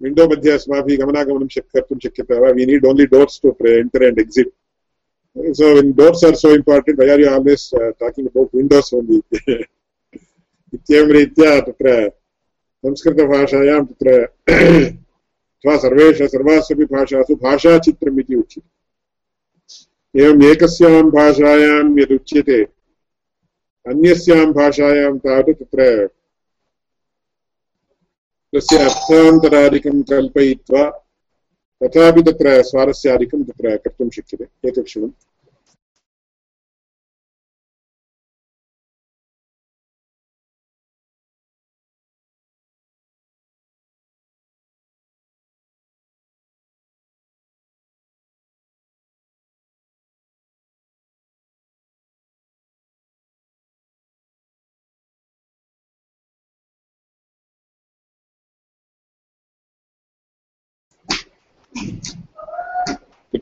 विण्डो 0.00 0.26
मध्ये 0.28 0.50
अस्माभिः 0.52 0.98
गमनागमनं 1.02 1.48
शक् 1.54 1.72
कर्तुं 1.76 1.98
शक्यते 2.04 2.40
वा? 2.40 2.50
We 2.56 2.66
need 2.66 2.86
only 2.86 3.06
doors 3.14 3.40
to 3.42 3.48
enter 3.68 4.04
and 4.04 4.20
exit 4.20 4.52
so 5.58 5.74
when 5.74 5.92
doors 5.92 6.22
are 6.24 6.34
so 6.34 6.54
important 6.54 6.98
why 6.98 7.08
are 7.08 7.20
you 7.20 7.28
always 7.28 7.72
uh, 7.72 7.90
talking 7.98 8.26
about 8.26 8.54
windows 8.54 8.92
only? 8.92 9.22
इत्येवं 10.74 11.10
रीत्या 11.12 11.58
तत्र 11.66 12.08
संस्कृतभाषायां 12.84 13.84
तत्र 13.84 14.26
सर्वेषु 15.84 16.26
सर्वास्वपि 16.28 16.84
भाषासु 16.94 17.34
भाषाचित्रम् 17.42 18.20
इति 18.20 18.34
एवम् 20.14 20.44
एकस्यां 20.44 21.02
भाषायां 21.10 21.84
यदुच्यते। 22.00 22.60
अन्यस्यां 23.86 24.46
भाषायां 24.52 25.12
तावत् 25.18 25.58
तत्र 25.60 26.06
तस्य 28.52 28.78
अर्थान्तरादिकं 28.78 30.02
कल्पयित्वा 30.02 30.84
तथापि 31.80 32.22
तत्र 32.22 32.62
स्वारस्यादिकं 32.62 33.42
तत्र 33.44 33.76
कर्तुं 33.76 34.10
शक्यते। 34.10 34.68
एकक्षणम् 34.68 35.10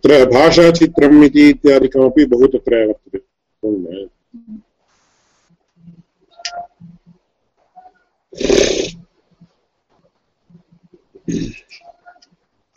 तत्र 0.05 0.25
भाषाचित्रम् 0.25 1.25
इति 1.25 1.49
इत्यादिकमपि 1.49 2.25
बहु 2.25 2.47
तत्र 2.47 2.87
वर्तते। 2.87 3.19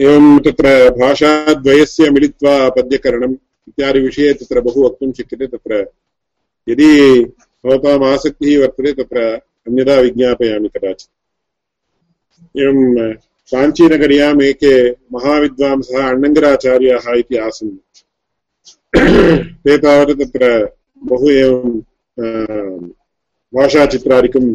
एवं 0.01 0.39
तत्र 0.39 0.89
भाषाद्वयस्य 0.89 2.09
मिलित्वा 2.09 2.69
पद्यकरणम् 2.69 3.35
इत्यादिविषये 3.67 4.33
तत्र 4.33 4.61
बहु 4.61 4.85
वक्तुं 4.85 5.11
शक्यते। 5.11 5.47
तत्र 5.47 5.91
यदि 6.69 7.23
भवताम् 7.65 8.03
आसक्तिः 8.03 8.61
वर्तते, 8.61 8.93
तत्र 8.93 9.21
अन्यदा 9.67 9.99
विज्ञापयामि 9.99 10.67
कदाचित्। 10.67 11.11
एवं 12.59 13.13
काञ्चीनगर्याम् 13.51 14.41
एके 14.43 14.75
महाविद्वांसः 15.13 16.07
अण्णङ्गराचार्याः 16.09 17.05
इति 17.19 17.35
आसन्। 17.47 17.77
ते 19.63 19.77
तावत् 19.83 20.17
तत्र 20.19 20.43
बहु 21.09 21.29
एवं 21.29 21.69
भाषाचित्रादिकं 23.53 24.45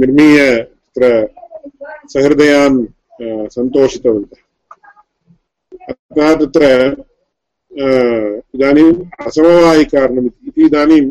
निर्मीय 0.00 0.38
तत्र 0.62 1.10
सहृदयान् 2.12 2.78
सन्तोषितवन्तः। 3.54 4.40
अतः 5.90 6.34
तत्र 6.40 6.62
इदानीम् 8.54 8.94
असमवायिकारणम् 9.26 10.30
इति 10.48 10.62
इदानीं 10.66 11.04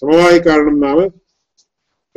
समवायिकारणं 0.00 0.76
नाम 0.84 0.98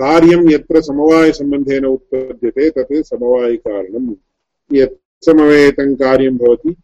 कार्यं 0.02 0.52
यत्र 0.52 0.82
समवायसम्बन्धेन 0.82 1.86
उत्पद्यते, 1.86 2.70
तत् 2.70 2.94
समवायिकारणं। 2.94 4.16
यत् 4.74 5.26
समवेतं 5.26 5.96
कार्यं 5.96 6.38
भवति 6.38 6.76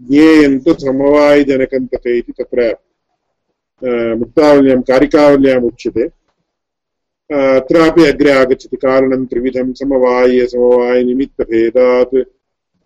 ज्ञेयं 0.00 0.58
तु 0.58 0.74
समवायिजनकं 0.74 1.86
तते 1.86 2.18
इति 2.18 2.32
तत्र 2.32 2.76
मुक्तावल्यां, 4.16 4.82
कारिकावल्याम् 4.82 5.64
उच्यते। 5.64 6.10
अत्रापि 7.56 8.06
अग्रे 8.06 8.30
आगच्छति, 8.30 8.76
कारणं 8.76 9.26
त्रिविधं 9.26 9.72
समवायसमवायनिमित्तभेदात् 9.72 12.24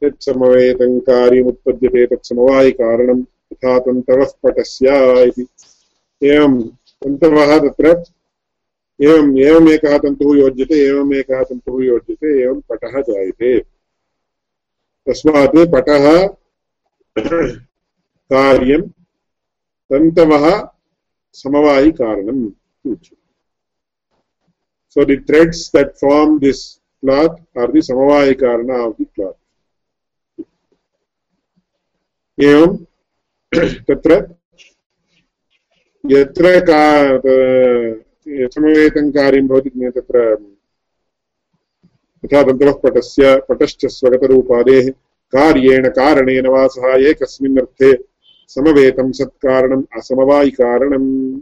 यत् 0.04 0.22
समवेतं 0.22 1.00
कार्यमुत्पद्यते 1.00 2.06
तत् 2.06 2.26
समवायिकारणं 2.26 3.20
यथा 3.20 3.78
तन्तवः 3.78 4.26
पटस्य 4.42 5.24
इति। 5.24 5.46
एवं, 6.22 6.62
तन्तवः 7.02 7.58
तत्र 7.58 8.02
एवम् 9.02 9.38
एवमेकः 9.38 9.96
तन्तुः 9.98 10.36
योज्यते 10.38 10.76
एवमेकः 10.88 11.42
तन्तुः 11.42 11.84
योज्यते, 11.84 12.42
एवं 12.42 12.60
पटः 12.70 13.00
जायते 13.08 13.58
तस्मात् 15.06 15.56
पटः 15.72 16.04
कार्यं 18.30 18.88
तन्तवः 19.90 20.46
समवायिकारणम् 21.34 22.50
So, 24.94 25.04
the 25.06 25.16
threads 25.26 25.70
that 25.70 25.98
form 25.98 26.38
this 26.38 26.78
cloth 27.00 27.40
are 27.56 27.68
the 27.68 27.78
samavaya 27.78 28.34
karana 28.34 28.88
of 28.88 28.96
the 28.98 29.06
cloth. 29.14 29.36
एवं 32.38 32.76
तत्र 33.88 34.12
यत्र 36.04 36.60
का 36.68 36.84
समवेतं 38.28 39.10
कार्यं 39.10 39.48
भवति 39.48 39.70
तत्र, 39.96 40.46
यथा 42.24 42.42
तन्तवः 42.42 42.72
पटस्य, 42.72 43.42
पटश्च 43.48 43.86
स्वगतरूपादेः, 43.86 44.90
कार्येण 45.32 45.88
कारणेन 45.88 46.46
वा 46.46 46.66
सः 46.66 47.10
एकस्मिन् 47.10 47.58
अर्थे 47.58 47.98
समवेतं 48.48 49.12
सत्कारणम् 49.12 49.84
असमवायिकारणम्। 49.96 51.40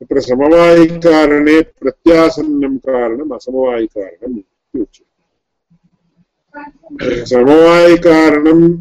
तत्र 0.00 0.20
समवायिकारणे 0.20 1.60
प्रत्यासन्नं 1.62 2.76
कारणम् 2.76 3.32
असमवायिकारणम् 3.32 4.38
इति 4.38 4.80
उच्यते। 4.80 5.08
समवायिकारणं 7.26 8.76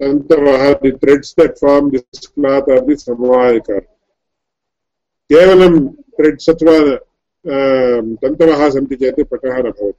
तन्तवः 0.00 0.72
the 0.72 0.92
threads 0.92 1.34
that 1.40 1.58
form 1.58 1.90
this 1.90 2.26
cloth 2.26 2.70
are 2.70 2.86
the 2.86 2.96
समवायिकारणं 2.96 3.99
केवलं 5.32 5.88
अथवा 6.48 6.96
तन्तवः 8.22 8.70
सन्ति 8.70 8.96
चेत् 8.96 9.28
पटः 9.30 9.58
न 9.58 9.62
भवति। 9.62 9.90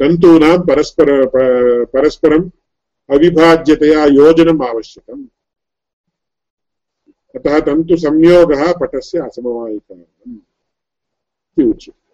तन्तूनां 0.00 0.58
परस्पर 0.58 1.08
परस्परम् 1.84 2.50
अविभाज्यतया 3.10 4.04
योजनम् 4.04 4.62
आवश्यकम्। 4.62 5.24
अतः 7.34 7.60
तन्तुसंयोगः 7.60 8.72
पटस्य 8.72 9.18
असमवायिकारणम् 9.18 10.34
इति 10.34 11.62
उच्यते। 11.70 12.06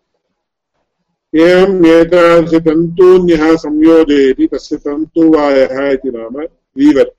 एवम् 1.38 1.86
एतादृशतन्तून्यः 1.86 3.56
संयोजयति, 3.56 4.46
तस्य 4.46 4.76
तन्तुवायः 4.76 5.90
इति 5.90 6.10
नाम 6.10 6.36
वीवर्, 6.76 7.10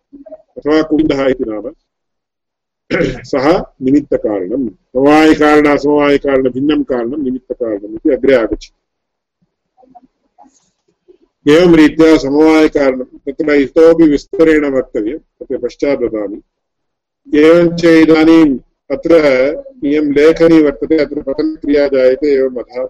अथवा 0.57 0.81
कुन्दः 0.81 1.25
इति 1.25 1.43
नाम 1.47 1.71
सः 3.01 3.60
निमित्तकारणम् 3.82 4.69
समवायिकारण 4.69 5.67
असमवायिकारणभिन्नं 5.67 6.84
कारणं 6.84 7.23
निमित्तकारणम् 7.23 7.93
इति 7.93 8.10
अग्रे 8.10 8.36
आगच्छति। 8.36 8.79
एवं 11.51 11.75
रीत्या 11.75 12.17
समवायकारणं 12.17 13.03
तत्र 13.03 13.53
इतोपि 13.53 14.03
विस्तरेण 14.03 14.65
वक्तव्यं, 14.65 15.17
तत्र 15.17 15.58
पश्चात् 15.58 15.99
ददामि 15.99 16.41
एवञ्च 17.39 17.86
इदानीम् 17.86 18.60
अत्र 18.91 19.15
इयं 19.86 20.03
लेखनी 20.03 20.63
वर्तते, 20.63 20.97
अत्र 20.97 21.21
पतनक्रिया 21.21 21.88
जायते 21.88 22.34
एवम् 22.34 22.58
अधः। 22.58 22.88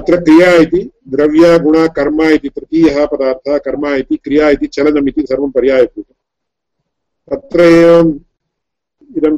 अत्र 0.00 0.16
क्रिया 0.16 0.54
इति 0.54 0.90
द्रव्य, 1.08 1.58
गुण, 1.58 1.88
कर्म 1.88 2.22
इति, 2.22 2.48
तृतीयः 2.48 3.06
पदार्थः, 3.06 3.58
कर्म 3.58 3.94
इति, 3.94 4.16
क्रिया 4.16 4.50
इति, 4.50 4.66
चलनम् 4.66 5.08
इति 5.08 5.22
सर्वं 5.22 5.50
पर्यायभूतम्। 5.50 6.21
अत्र 7.28 7.60
एवम् 7.62 8.08
इदं 9.10 9.36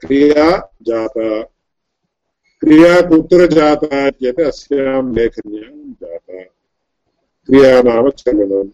क्रिया 0.00 0.46
जाता 0.88 1.28
क्रिया 2.62 3.00
कुत्र 3.02 3.46
जाता 3.48 4.08
चेत् 4.10 4.40
अस्यां 4.40 5.02
लेखन्यां 5.14 5.70
जाता 6.02 6.42
क्रिया 7.48 7.70
नाम 7.82 8.10
चलनम् 8.18 8.68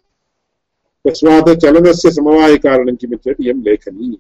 तस्मात् 1.05 1.51
चलनस्य 1.63 2.11
समवायकारणं 2.13 2.97
किमित्येत् 2.97 3.41
इयं 3.41 3.63
लेखनी 3.65 4.11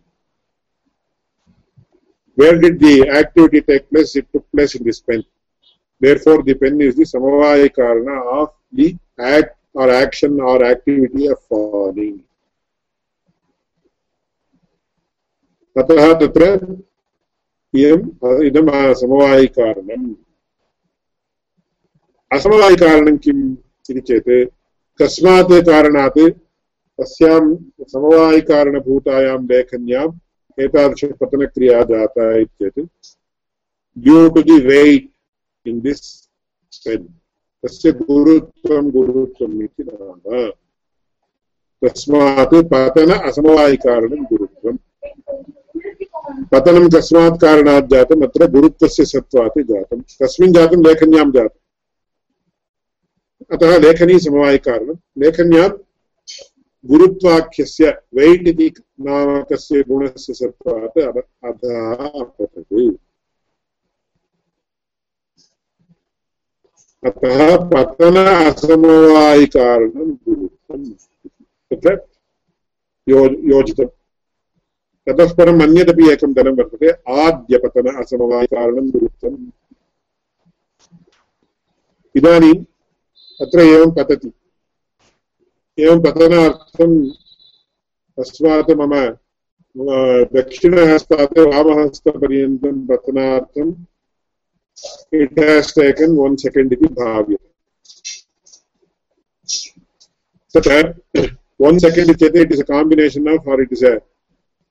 where 2.39 2.61
did 2.61 2.79
the 2.79 2.95
activity 3.19 3.61
take 3.69 3.89
place 3.91 4.17
it 4.17 4.33
took 4.33 4.47
place 4.53 4.77
in 4.77 4.85
this 4.85 5.03
pen 5.03 5.23
therefore 6.19 6.45
the 6.45 6.55
pen 6.61 6.83
is 6.83 6.97
the 6.97 7.05
समवायकारण 7.07 8.09
of 8.39 8.57
the 8.77 8.95
act 9.33 9.79
or 9.81 9.97
action 9.97 10.41
or 10.51 10.65
activity 10.65 11.29
of 11.29 11.45
falling 11.45 12.28
अतः 15.79 16.13
तत्र 16.21 16.45
इयम् 17.75 18.05
इदम् 18.47 18.71
समवायिकारणम् 19.01 20.07
असमवायिकारणं 22.31 23.17
किम् 23.25 23.43
इति 23.91 24.01
चेत् 24.09 24.31
कस्मात् 25.01 25.53
कारणात् 25.67 26.19
तस्यां 26.99 27.43
समवायिकारणभूतायां 27.93 29.39
लेखन्याम् 29.51 30.17
एतादृशपतनक्रिया 30.59 31.83
जाता 31.91 32.25
इत्येत् 32.39 32.81
due 33.97 34.29
to 34.35 34.43
the 34.49 34.59
weight 34.67 35.09
in 35.67 35.81
this 35.81 36.07
pen 36.85 37.07
तस्य 37.65 37.93
गुरुत्वं 38.01 38.91
गुरुत्वम् 38.91 39.63
इति 39.63 39.83
नाम 39.85 40.51
तस्मात् 41.83 42.55
पतन 42.73 43.11
असमवायिकारणं 43.21 44.23
गुरुत्वम् 44.31 44.48
पतनं 46.53 46.89
कस्मात् 46.89 47.41
कारणात् 47.41 47.91
जातम्, 47.91 48.23
अत्र 48.23 48.47
गुरुत्वस्य 48.51 49.05
सत्त्वात् 49.05 49.61
जातं 49.61 50.01
कस्मिन् 50.01 50.55
जातं 50.55 50.83
लेखन्यां 50.89 51.31
जातम्। 51.31 51.59
अतः 53.53 53.79
लेखनी 53.79 54.19
समवायिकारणं। 54.19 54.95
लेखन्यां 55.19 55.69
गुरुत्वाख्यस्य 56.87 57.89
वैट् 58.15 58.49
इति 58.49 58.73
नामकस्य 59.01 59.83
गुणस्य 59.83 60.35
सत्त्वात् 60.35 60.99
अधः 60.99 62.93
अतः 67.07 67.57
पतन 67.71 68.17
असमवायिकारणं 68.51 70.11
गुरुत्वम् 70.11 70.93
तत्र 71.71 71.95
योजितम् 73.09 73.98
ततः 75.09 75.33
परम् 75.35 75.63
अन्यदपि 75.63 76.11
एकं 76.13 76.33
धनं 76.35 76.57
वर्तते। 76.57 76.91
आद्यपतन 77.23 77.87
असमवायिकारणं 78.01 78.91
गुरुत्वम् 78.91 79.39
इदानीम् 82.15 82.65
अत्र 83.41 83.61
एवं 83.61 83.91
पतति। 83.97 84.31
एवं 85.79 86.03
पतनार्थम् 86.05 86.97
तस्मात् 88.19 88.71
मम 88.81 88.95
दक्षिणहस्तात् 90.35 91.39
वामहस्तपर्यन्तं 91.39 92.77
पतनार्थम् 92.87 93.73
it 95.15 95.39
has 95.39 95.75
taken 95.75 96.17
one 96.19 96.37
second 96.45 96.73
इति 96.73 96.87
भाव्यते। 96.99 97.49
तत्र 100.55 100.73
वन् 101.61 101.79
सेकेण्ड् 101.79 102.11
इत्येतत् 102.11 102.41
it 102.43 102.53
is 102.53 102.61
a 102.61 102.69
combination 102.73 103.29
of 103.29 103.49
or 103.51 103.63
it 103.63 103.73
is 103.73 103.85
a 103.85 103.95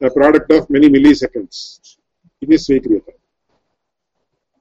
product 0.01 0.51
of 0.53 0.71
many 0.71 0.89
milliseconds 0.89 1.62
इति 2.43 2.57
स्वीक्रियते 2.57 3.12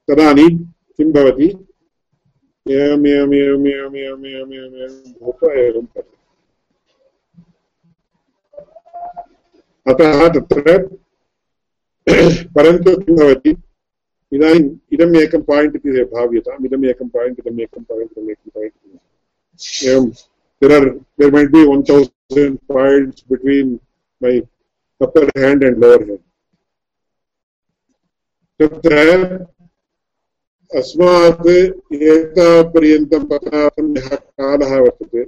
तदानीं, 0.09 0.51
किं 0.97 1.13
भवति? 1.13 1.49
एवम् 2.67 3.07
एवम् 3.07 3.35
एवम् 3.35 3.67
एवम् 3.69 3.97
एवम् 3.97 4.27
एवम् 4.27 4.55
एवम् 4.55 4.77
एवं, 4.83 5.13
भूत्वा 5.23 5.53
एवं 5.63 5.85
भवति 5.85 6.15
अतः 9.87 10.29
तत्र, 10.35 10.79
परन्तु 12.57 12.97
किं 13.01 13.17
भवति? 13.17 13.57
इदानीम् 14.33 14.71
इदम् 14.93 15.17
एकं 15.17 15.43
पायिण्ट् 15.43 15.77
इति 15.77 16.05
भाव्यताम्, 16.15 16.65
इदम् 16.67 16.85
एकं 16.91 17.09
पायिण्ट् 17.09 17.39
इदम् 17.41 17.61
एकं 17.61 17.83
पायिण्ट् 17.83 18.13
इदम् 18.13 18.31
एकं 18.31 18.51
पायिण्ट् 18.55 18.75
एवं, 19.85 20.11
there 20.63 20.73
are, 20.73 20.87
there 21.19 21.31
might 21.31 21.51
be 21.53 21.65
1000 21.65 22.59
points 22.67 23.23
between 23.23 23.79
my 24.21 24.43
upper 25.01 25.29
hand 25.37 25.63
and 25.63 25.79
lower 25.79 25.99
hand 25.99 26.23
तत्र 28.61 28.95
अस्मात् 30.73 31.47
एतावत्पर्यन्तं 31.49 33.25
पतनार्थं 33.31 33.97
यः 33.97 34.15
कालः 34.15 34.73
वर्तते 34.79 35.25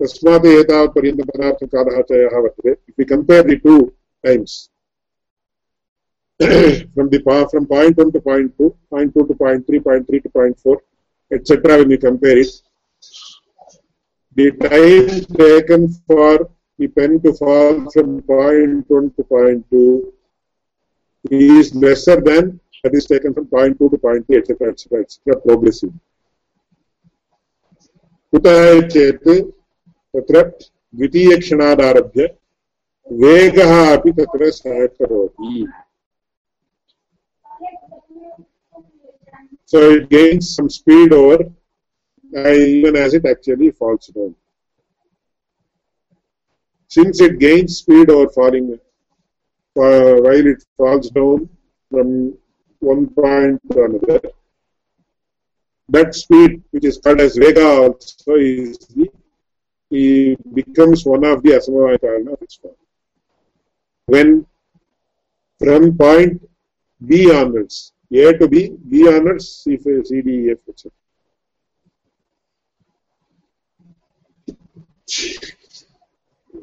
तस्मात् 0.00 0.46
एतावत्पर्यन्तं 0.46 1.26
पतनार्थं 1.26 1.66
कालः 1.74 2.00
च 2.02 2.20
यः 2.22 2.38
वर्तते 2.38 2.70
if 2.70 3.00
you 3.00 3.06
compare 3.06 3.46
the 3.48 3.56
two 3.66 3.76
times 4.24 4.58
from 6.94 7.10
the 7.10 7.20
from 7.50 7.66
point 7.66 7.98
1 7.98 8.12
to 8.12 8.20
point 8.20 8.50
2 8.58 8.74
point 8.90 9.12
2 9.14 9.26
to 9.26 9.34
point 9.34 9.66
3 9.66 9.80
point 9.80 10.06
3 10.06 10.20
to 10.20 10.30
point 10.30 10.58
4 10.58 10.80
etc 11.30 11.76
when 11.78 11.90
you 11.90 11.98
compare 11.98 12.38
it 12.38 12.62
the 14.36 14.50
time 14.52 15.10
taken 15.36 15.86
for 16.06 16.48
the 16.79 16.87
pen 16.87 17.21
to 17.21 17.33
fall 17.33 17.89
from 17.91 18.21
point 18.21 18.89
1 18.89 19.11
to 19.17 19.23
point 19.23 19.65
2 19.69 20.13
is 21.31 21.73
lesser 21.75 22.19
than 22.21 22.59
that 22.83 22.93
is 22.93 23.05
taken 23.05 23.33
from 23.33 23.47
point 23.47 23.77
2 23.79 23.89
to 23.89 23.97
point 23.97 24.27
3 24.27 24.37
etc 24.37 24.71
etc 24.71 25.01
etc 25.01 25.41
progressive 25.45 25.93
कुतः 28.33 28.81
चेत् 28.93 29.27
तत्र 30.13 30.41
द्वितीयक्षणादारभ्य 30.99 32.23
वेगः 33.21 33.73
अपि 33.93 34.11
तत्र 34.19 34.49
सहकरोति 34.51 35.67
so 39.65 39.79
it 39.91 40.09
gains 40.09 40.55
some 40.55 40.69
speed 40.69 41.11
over 41.11 41.37
uh, 42.37 42.51
even 42.51 42.95
as 42.95 43.13
it 43.13 43.25
actually 43.25 43.71
falls 43.71 44.07
down. 44.07 44.35
Since 46.90 47.20
it 47.20 47.38
gains 47.38 47.78
speed 47.78 48.10
over 48.10 48.28
falling, 48.32 48.72
uh, 48.74 48.78
while 50.24 50.46
it 50.52 50.64
falls 50.76 51.08
down 51.10 51.48
from 51.88 52.34
one 52.80 53.06
point 53.10 53.60
to 53.70 53.84
another, 53.84 54.20
that 55.88 56.16
speed, 56.16 56.64
which 56.72 56.84
is 56.84 56.98
called 56.98 57.20
as 57.20 57.36
vega, 57.36 57.64
also 57.64 58.34
is 58.34 58.76
the, 58.88 59.08
it 59.92 60.54
becomes 60.54 61.06
one 61.06 61.24
of 61.24 61.44
the 61.44 61.50
asamavaya 61.50 62.32
of 62.32 62.42
its. 62.42 62.58
When 64.06 64.44
from 65.60 65.96
point 65.96 66.42
B 67.06 67.30
onwards, 67.32 67.92
A 68.12 68.32
to 68.36 68.48
B, 68.48 68.76
B 68.88 69.06
onwards, 69.06 69.62
C, 69.62 69.78
C 69.78 70.22
D, 70.22 70.30
E, 70.30 70.50
F, 70.50 70.58
etc. 70.68 70.90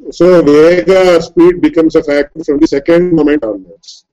So 0.10 0.42
Vega 0.42 1.22
speed 1.22 1.62
becomes 1.62 1.96
a 1.96 2.04
factor 2.04 2.44
from 2.44 2.60
the 2.60 2.68
second 2.68 3.14
moment 3.14 3.44
onwards. 3.44 4.06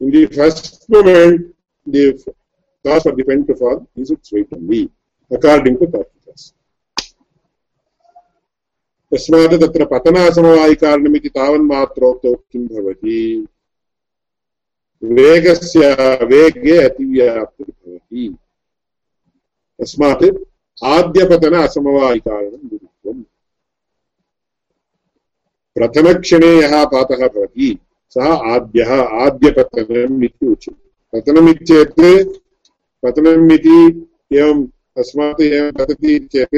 In 0.00 0.10
the 0.10 0.26
first 0.26 0.88
moment, 0.88 1.54
the 1.86 2.18
cause 2.84 3.02
for 3.02 3.12
the 3.12 3.22
pen 3.22 3.46
to 3.46 3.54
fall 3.54 3.86
is 3.96 4.10
its 4.10 4.32
weight 4.32 4.48
only, 4.52 4.90
according 5.30 5.78
to 5.78 5.86
Tarkikas. 5.86 6.52
तस्मात् 9.12 9.54
तत्र 9.60 9.84
पतनासमवायिकारणमिति 9.84 11.28
तावन्मात्रोक्तौ 11.28 12.32
किं 12.34 12.62
भवति 12.66 13.18
वेगस्य 15.02 15.90
वेगे 16.30 16.76
अतिव्याप्तिर्भवति 16.84 18.24
तस्मात् 19.78 20.24
आद्यपतन 20.92 21.54
असमवायिकारणं 21.62 22.68
प्रथमक्षणे 25.76 26.52
यः 26.60 26.84
पातः 26.84 27.26
भवति, 27.26 27.78
सः 28.16 28.26
आद्यः 28.54 28.90
आद्यपतनम् 29.24 30.24
इति 30.24 30.46
उच्यते। 30.46 30.80
पतनमित्येत् 31.12 32.00
पतनम् 33.02 33.52
इति 33.52 33.78
एवम् 34.38 34.66
अस्मात् 34.98 35.40
एवं 35.42 35.72
पतति 35.78 36.18
चेत् 36.32 36.54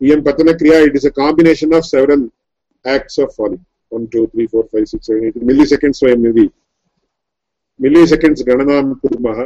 इयं 0.00 0.22
पतनक्रिया 0.22 0.78
it 0.86 0.96
is 0.96 1.06
a 1.06 1.10
combination 1.20 1.74
of 1.74 1.84
several 1.84 2.28
acts 2.84 3.18
of 3.18 3.32
falling 3.34 3.64
1 3.90 4.06
2 4.12 4.26
3 4.26 4.46
4 4.48 4.68
5 4.72 4.88
6 4.88 5.06
7 5.06 5.24
8 5.26 5.44
milliseconds 5.50 6.02
वयं 6.04 6.24
यदि 6.26 6.46
milliseconds 7.80 8.42
गणनां 8.48 8.82
कुर्मः, 9.02 9.38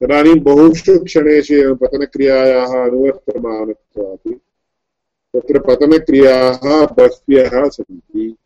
तदानीं 0.00 0.38
बहुषु 0.46 0.98
क्षणेषु 1.04 1.54
एव 1.54 1.74
पतनक्रियायाः 1.82 2.72
अनुवर्तमानत्वात् 2.82 4.28
तत्र 5.36 5.58
पतनक्रियाः 5.58 6.86
बह्व्यः 6.86 7.68
सन्ति. 7.68 8.36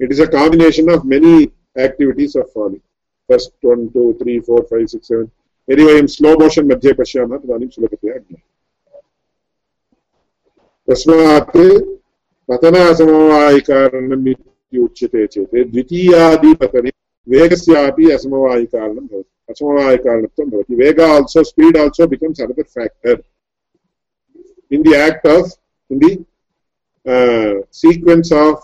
It 0.00 0.12
is 0.12 0.20
a 0.20 0.24
combination 0.24 0.90
of 0.90 1.06
many 1.06 1.52
activities 1.78 2.32
of 2.36 2.46
falling 2.54 2.82
first 3.28 3.50
1 3.64 3.88
2 3.88 4.12
3 4.12 4.40
4 4.40 4.60
5 4.60 4.88
6 4.88 5.08
7 5.08 5.28
यदि 5.70 5.84
वयं 5.84 6.06
स्लो 6.06 6.38
मोशन् 6.38 6.66
मध्ये 6.66 6.92
पश्यामः, 6.92 7.36
तदानीं 7.36 7.68
सुलभतया 7.68 8.16
ज्ञायते. 8.16 8.42
तस्मात् 10.88 11.56
पतनासमवायिकारणम् 12.48 14.28
इति 14.28 14.78
उच्यते 14.78 15.26
चेत्, 15.26 15.70
द्वितीयादिपतने 15.70 16.90
वेगस्यापि 17.28 18.10
असमवायिकारणं 18.10 19.06
भवति, 19.06 19.30
असमवायिकारणत्वं 19.50 20.50
भवति. 20.50 20.74
वेग 20.74 21.00
also 21.00 21.42
speed 21.42 21.76
also 21.76 22.06
becomes 22.06 22.40
another 22.40 22.72
factor 22.76 23.22
in 24.70 24.82
the 24.82 24.96
act 24.96 25.26
of 25.26 25.52
in 25.90 25.98
the 25.98 26.24
uh, 27.06 27.62
sequence 27.70 28.32
of 28.32 28.62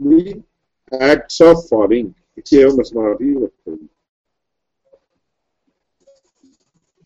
the 0.00 0.42
acts 0.92 1.40
of 1.40 1.68
falling. 1.68 2.14
इत्येवम् 2.38 2.80
अस्माभिः 2.80 3.36
वक्तव्यम् 3.42 3.86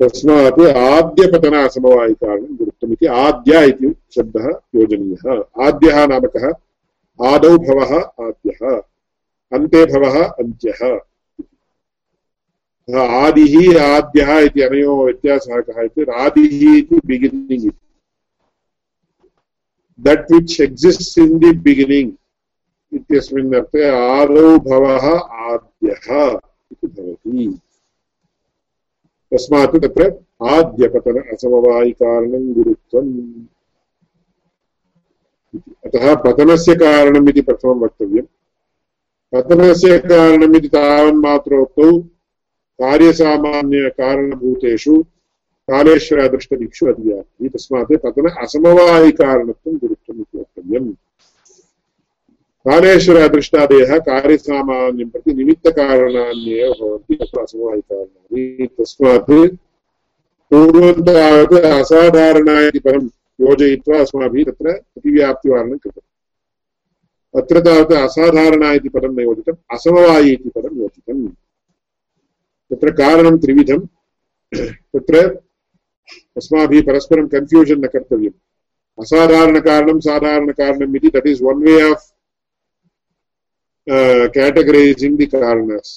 तस्मात् 0.01 0.61
आद्यपतन 0.61 1.55
असमवायिकारणं 1.57 2.57
गुरुत्वम् 2.59 3.07
आद्य 3.17 3.65
इति 3.69 3.93
शब्दः 4.15 4.47
योजनीयः 4.77 5.43
आद्यः 5.67 6.07
नाम 6.07 6.27
कः 6.35 6.47
आदौ 7.19 7.57
भवः 7.67 7.93
आद्यः 8.27 8.63
अन्ते 9.53 9.85
भवः 9.93 10.17
अन्त्यः 10.23 10.83
आदिः 12.89 13.83
आद्यः 13.83 14.39
इति 14.41 14.63
अनयोः 14.63 15.05
व्यत्यासः 15.05 15.61
कः 15.61 15.83
इति 15.83 16.11
आदिः 16.25 16.77
इति 16.79 17.01
बिगिनिङ्ग् 17.07 17.53
इति 17.53 17.71
that 20.01 20.33
which 20.33 20.61
exists 20.61 21.19
in 21.19 21.39
the 21.41 21.53
beginning 21.65 22.13
इत्यस्मिन् 22.93 23.55
अर्थे 23.55 23.89
आदौ 23.91 24.59
भवः 24.67 25.05
आद्यः 25.49 26.07
इति 26.73 26.87
भवति 26.89 27.47
तस्मात् 29.33 29.77
तत्र 29.83 30.03
आद्यपतन 30.51 31.17
असमवायिकारणं 31.33 32.45
गुरुत्वम् 32.55 33.11
अतः 35.87 36.05
पतनस्य 36.25 36.75
कारणम् 36.83 37.31
प्रथमं 37.41 37.81
वक्तव्यम् 37.81 38.29
पतनस्य 39.33 39.99
कारणम् 40.09 40.57
तावन्मात्रोक्तौ 40.67 41.89
कार्यसामान्यकारणभूतेषु 42.79 44.95
कालेश्वरादृष्टदिक्षु 45.70 46.87
अतिव्याप्तिः 46.92 47.50
तस्मात् 47.54 47.92
पतन 48.04 48.26
असमवायिकारणत्वं 48.44 49.76
गुरुत्वम् 49.83 50.20
इति 50.20 50.38
वक्तव्यम् 50.38 50.90
कालेश्वरादृष्टादयः 52.66 53.96
कार्यसामान्यं 54.09 55.09
प्रति 55.09 55.33
निमित्तकारणान्येव 55.35 56.72
भवन्ति 56.80 57.14
तत्र 57.16 57.42
असमवायिकारणानि 57.42 58.66
तस्मात् 58.78 59.30
पूर्वं 60.52 61.00
तावत् 61.06 61.54
असाधारणा 61.66 62.61
इति 62.68 62.78
परं 62.87 63.06
योजयित्वा 63.38 63.98
अस्माभिः 64.00 64.44
तत्र 64.44 64.72
प्रतिव्याप्तिवारणं 64.72 65.76
कृतम् 65.76 66.09
अत्र 67.35 67.61
तावत् 67.66 67.92
असाधारणा 67.94 68.72
इति 68.72 68.88
पदं 68.94 69.14
न 69.14 69.20
योजितम् 69.20 69.56
असमवायि 69.74 70.33
इति 70.33 70.50
पदं 70.56 70.80
योजितम् 70.80 71.26
तत्र 72.70 72.90
कारणं 73.00 73.37
त्रिविधं 73.42 73.87
तत्र 74.94 75.22
अस्माभिः 76.37 76.83
परस्परं 76.87 77.27
कन्फ्यूषन् 77.29 77.83
न 77.85 77.87
कर्तव्यम्। 77.95 78.38
असाधारणकारणं 78.99 80.01
साधारणकारणम् 80.01 80.97
इति 80.97 81.09
that 81.14 81.29
is 81.29 81.43
one 81.43 81.62
way 81.64 81.81
of 81.90 82.05
categorizing 84.35 85.14
the 85.19 85.27
karanas 85.27 85.88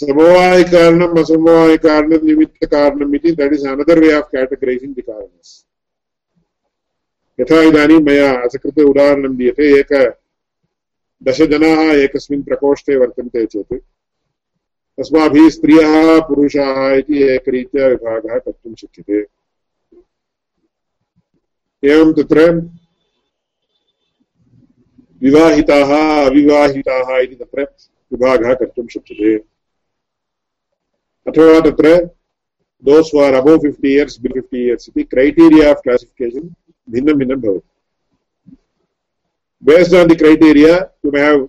समवायिकारणम् 0.00 1.18
असमवायिकारणनिमित्तकारणम् 1.20 3.14
इति 3.14 3.30
that 3.38 3.54
is 3.54 3.66
another 3.66 4.00
way 4.00 4.10
of 4.12 4.30
categorizing 4.34 4.94
the 4.94 5.02
कारणस्। 5.02 5.50
यथा 7.38 7.58
इदानीं 7.68 8.00
मया 8.06 8.30
असकृते 8.46 8.82
उदाहरणं 8.82 9.36
दीयते, 9.36 9.64
एक 9.80 9.92
दशजनाः 11.22 11.80
एकस्मिन् 12.04 12.42
प्रकोष्ठे 12.42 12.96
वर्तन्ते 12.96 13.44
चेत्। 13.46 13.74
अस्माभिः 14.98 15.48
स्त्रियः 15.48 16.20
पुरुषाः 16.20 16.92
इति 16.94 17.22
एकरीत्या 17.22 17.86
विभागः 17.86 18.38
कर्तुं 18.38 18.74
शक्यते। 18.74 19.20
एवं 21.82 22.12
तत्र 22.12 22.50
विवाहिताः, 25.22 25.90
अविवाहिताः 26.26 27.18
इति 27.18 27.34
तत्र 27.34 27.62
विभागः 28.12 28.54
कर्तुं 28.54 28.86
शक्यते। 28.86 29.34
अथवा 31.26 31.60
तत्र 31.60 31.96
those 32.84 33.16
are 33.16 33.34
above 33.34 33.58
fifty 33.58 33.94
years 33.94 34.20
below 34.20 34.32
fifty 34.32 34.64
years 34.66 34.88
इति 34.88 35.02
क्रैटीरिया 35.02 35.70
आफ् 35.70 35.82
क्लासिफिकेशन् 35.82 36.48
भिन्नं 36.90 37.18
भिन्नं 37.18 37.40
भवति। 37.40 38.56
Based 39.62 39.94
on 39.94 40.08
the 40.08 40.14
criteria 40.14 40.76
you 41.06 41.10
may 41.10 41.20
have 41.20 41.46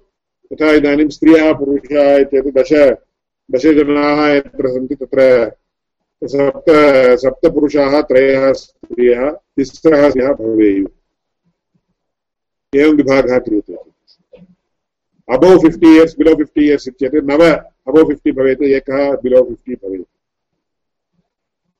तथा 0.51 0.71
इदानीं 0.71 1.10
स्त्रियः, 1.10 1.53
पुरुषाः 1.53 2.15
इत्येतत् 2.17 2.58
दश 2.58 2.73
दशजनाः 3.56 4.28
यत्र 4.28 4.68
सन्ति 4.68 4.96
तत्र 4.96 5.52
सप्त, 6.24 6.66
सप्तपुरुषाः, 7.20 8.02
त्रयः 8.02 8.54
स्त्रियः, 8.54 9.32
तिस्रः 9.32 10.10
स्त्रियः 10.10 10.34
भवेयुः। 10.34 10.88
एवं 12.76 12.96
विभागः 12.96 13.39
क्रियते। 13.39 13.74
Above 15.34 15.58
fifty 15.58 15.96
years 15.96 16.18
below 16.18 16.36
fifty 16.36 16.66
years 16.66 16.88
इत्येतत् 16.88 17.26
नव 17.26 17.42
अबौ 17.88 18.10
फिफ्टि 18.10 18.32
भवेत्, 18.32 18.62
एकः 18.62 19.16
बिलो 19.16 19.44
फिफ्टि 19.44 19.76
भवेत्। 19.76 20.08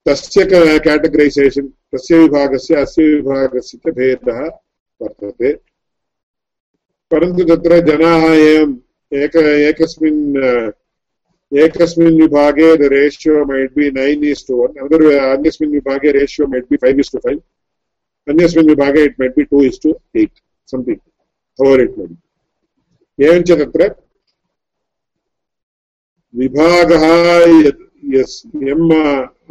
तस्य 0.10 0.46
केटगरैसेशन् 0.80 1.68
तस्य 1.68 2.18
विभागस्य, 2.18 2.76
अस्य 2.76 3.04
विभागस्य 3.04 3.78
च 3.78 3.94
भेदः 3.94 4.40
वर्तते। 5.02 5.54
परन्तु 7.12 7.56
तत्र 7.56 7.80
जनाः 7.80 8.34
एवम् 8.34 8.78
एक, 9.14 9.36
एकस्मिन् 9.36 10.72
एकस्मिन् 11.54 12.22
विभागे 12.22 12.76
the 12.78 12.82
ratio 12.82 13.46
might 13.46 13.76
be 13.76 13.92
nine 13.92 14.24
is 14.26 14.48
to 14.48 14.56
one 14.56 14.78
other 14.78 15.06
अन्यस्मिन् 15.14 15.72
विभागे 15.72 16.12
ratio 16.12 16.48
might 16.48 16.66
be 16.70 16.78
five 16.78 17.00
is 17.00 17.12
to 17.12 17.18
five 17.18 17.40
अन्यस्मिन् 18.28 18.68
विभागे 18.68 19.04
it 19.04 19.20
might 19.20 19.36
be 19.36 19.44
two 19.44 19.64
is 19.64 19.82
to 19.84 19.96
eight 20.18 20.40
something 20.68 21.66
however 21.66 21.82
it 21.82 21.98
might 22.00 22.12
एवञ्च 23.22 23.52
तत्र 23.52 23.96
विभागः 26.36 27.06
यस्, 28.14 28.44
यम् 28.64 28.92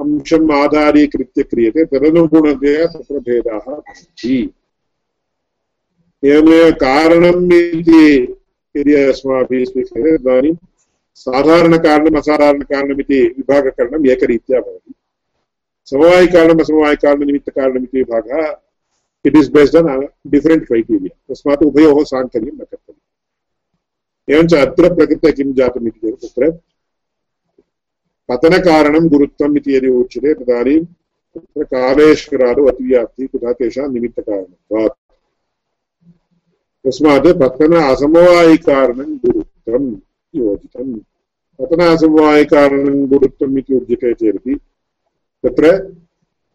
अंशम् 0.00 0.50
आधारीकृत्य 0.52 1.42
तदनुगुणतया 1.84 2.86
तत्र 2.86 3.18
भेदाः 3.18 3.58
भवन्ति. 3.58 4.52
यदि 6.24 6.72
साधारणकारणम् 11.16 12.18
असाधारणकारणमिति 12.18 13.20
विभागकरणम् 13.38 14.06
एकरीत्या 14.14 14.60
भवति 14.60 14.92
समवायिकारणम् 15.90 16.60
असमवायिकारणनिमित्तकारणमिति 16.60 17.98
विभागः 17.98 18.50
it 19.24 19.36
is 19.38 19.50
based 19.52 19.76
on 19.76 20.04
different 20.30 20.66
criteria 20.66 21.14
तस्मात् 21.32 21.62
उभयोः 21.66 22.02
साङ्कर्यं 22.12 22.54
न 22.54 22.64
कर्तव्यम् 22.70 24.34
एवञ्च 24.34 24.54
अत्र 24.54 24.94
प्रकृते 24.94 25.32
किं 25.32 25.52
जातम् 25.54 25.86
इति 25.88 25.98
चेत् 26.00 26.22
तत्र 26.24 26.50
पतनकारणं 28.28 29.08
गुरुत्वम् 29.08 29.56
इति 29.56 29.76
यदि 29.76 29.88
उच्यते 30.00 30.34
तदानीं 30.34 30.84
तत्र 31.34 31.64
कालेश्वरादौ 31.74 32.66
अतिव्याप्तिः 32.72 33.26
कुतः 33.32 33.52
तेषां 33.60 33.88
निमित्तकारणत्वात्। 33.92 34.96
तस्मात् 36.84 37.28
पतन 37.42 37.72
असमवायिकारणं 37.82 39.16
गुरुत्वं 39.24 39.84
योजितम् 40.34 40.92
पतन 41.58 41.82
असमवायिकारणं 41.86 43.04
गुरुत्वम् 43.10 43.58
इति 43.58 43.74
उच्यते 43.74 44.12
चेदपि 44.14 44.54
तत्र 45.44 45.76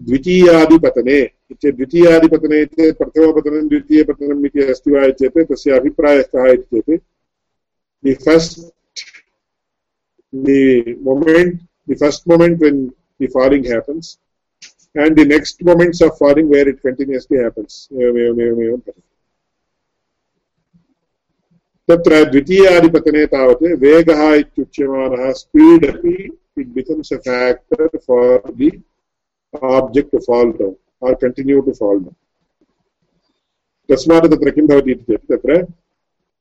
द्वितीयादिपतने 0.01 1.19
इत्युक्ते 1.19 1.71
द्वितीयादिपतने 1.71 2.63
चेत् 2.65 2.97
प्रथमपतनं 2.97 3.67
द्वितीयपतनम् 3.67 4.45
इति 4.45 4.71
अस्ति 4.71 4.91
वा 4.91 5.09
चेत् 5.21 5.45
तस्य 5.51 5.77
अभिप्रायः 5.79 6.23
कः 6.33 6.51
इति 6.53 6.81
चेत् 6.81 7.03
the 8.03 8.13
first 8.25 8.59
the 10.33 10.95
moment, 11.01 11.61
the 11.87 11.95
first 11.95 12.27
moment 12.27 12.59
when 12.59 12.93
the 13.19 13.27
falling 13.27 13.63
happens, 13.63 14.19
and 14.95 15.15
the 15.15 15.25
next 15.25 15.63
moments 15.63 16.01
of 16.01 16.17
falling 16.17 16.49
where 16.49 16.67
it 16.67 16.81
continuously 16.81 17.37
happens. 17.37 17.87
तत्र 21.89 22.23
द्वितीयादिपतने 22.23 23.26
तावत् 23.26 23.63
वेगः 23.63 24.34
इत्युच्यमानः 24.34 25.32
स्पीड् 25.32 25.86
अपि 25.86 26.38
it 26.60 26.67
becomes 26.67 27.13
a 27.13 27.17
factor 27.17 27.97
for 27.97 28.54
the 28.56 28.84
object 29.63 30.12
to 30.12 30.17
fall 30.17 30.52
down 30.52 31.08
or 31.08 31.15
continue 31.15 31.62
to 31.62 31.71
fall 31.71 32.00
down 32.00 32.13
तस्मात् 33.89 34.26
तत्र 34.26 34.50
किं 34.50 34.67
भवति 34.67 34.91
इति 34.91 35.04
चेत् 35.04 35.32
तत्र 35.32 35.65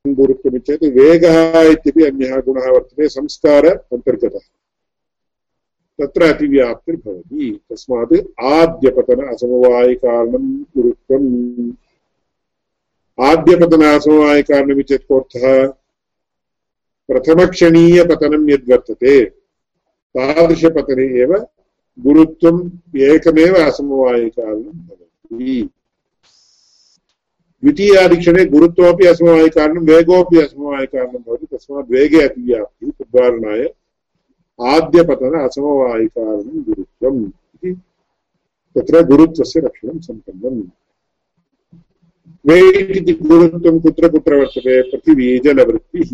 गुरुत्वम् 0.08 0.90
वेगः 0.90 1.60
इत्यपि 1.60 2.04
अन्यः 2.04 2.40
गुणः 2.40 2.70
वर्तते, 2.70 3.08
संस्कार 3.08 3.66
अन्तर्गतः। 3.66 4.38
तत्र 6.00 6.22
अतिव्याप्तिर्भवति। 6.22 7.60
तस्मात् 7.70 8.14
आद्यपतन 8.40 9.26
असमवायिकारणं 9.26 10.62
गुरुत्वम् 10.62 11.85
आद्यपतन 13.20 13.82
असमवायिकारणम् 13.82 14.82
चेत् 14.82 15.08
कोऽर्थः 15.08 15.66
प्रथमक्षणीयपतनं 17.08 18.50
यद्वर्तते, 18.50 19.24
तादृशपतने 20.16 21.22
एव 21.22 21.34
गुरुत्वम् 22.00 22.70
एकमेव 22.96 23.54
असमवायिकारणं 23.54 24.62
भवति। 24.62 25.68
द्वितीयादिक्षणे 27.62 28.44
गुरुत्वमपि 28.44 29.06
असमवायिकारणं 29.06 29.80
वेगोपि 29.80 30.38
असमवायिकारणं 30.38 31.22
भवति, 31.26 31.46
तस्मात् 31.56 31.90
वेगे 31.90 32.20
अतिव्याप्तिः 32.20 32.90
तद्वारणाय 32.90 33.62
आद्यपतन 34.76 35.46
असमवायिकारणं 35.46 36.62
गुरुत्वम् 36.62 37.24
इति। 37.24 37.74
तत्र 38.76 39.02
गुरुत्वस्य 39.02 39.60
लक्षणं 39.60 40.00
सम्पन्नम्। 40.00 40.62
वेट् 42.46 42.96
इति 42.96 43.12
गुरुत्वं 43.22 43.78
कुत्र 43.82 44.08
कुत्र 44.08 44.34
वर्तते 44.40 44.74
पृथिवी 44.90 45.38
जलवृत्तिः 45.44 46.10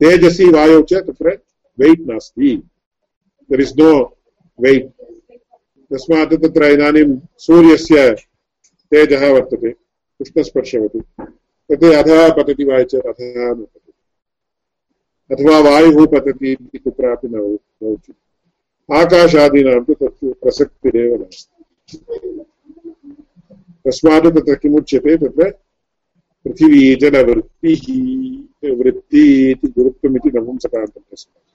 तेजसि 0.00 0.46
वायौ 0.52 0.80
च 0.82 1.00
तत्र 1.06 1.30
वेट् 1.78 2.06
नास्ति। 2.08 2.50
दर् 3.50 3.60
इस् 3.60 3.76
नो 3.78 3.92
वेट् 4.58 4.88
तस्मात् 5.90 6.34
तत्र 6.42 6.62
इदानीं 6.72 7.04
सूर्यस्य 7.44 8.10
तेजः 8.92 9.22
वर्तते 9.32 9.70
तत् 11.70 11.84
अधः 11.84 12.28
पतति 12.36 12.64
वा 12.64 12.82
चेत् 12.82 13.06
अधः 13.06 13.52
न 13.52 13.64
पतति। 13.64 13.92
अथवा 15.30 15.58
वायुः 15.66 16.06
पतति 16.12 16.52
इति 16.52 16.78
कुत्रापि 16.78 17.28
न 17.32 17.34
आकाशादीनां 18.88 19.80
तु 19.84 19.94
प्रसक्तिरेव 20.42 21.10
नास्ति। 21.20 21.56
तस्मात् 23.84 24.26
तत्र 24.36 24.54
किमुच्यते 24.62 25.16
तत्र 25.16 25.50
पृथिवी 26.44 26.82
जलवृत्तिः 27.00 27.84
वृत्ति 28.80 29.24
इति 29.50 29.68
गुरुत्वमिति 29.68 30.30
नपुंसकान्तम् 30.38 31.08
तस्मात् 31.10 31.48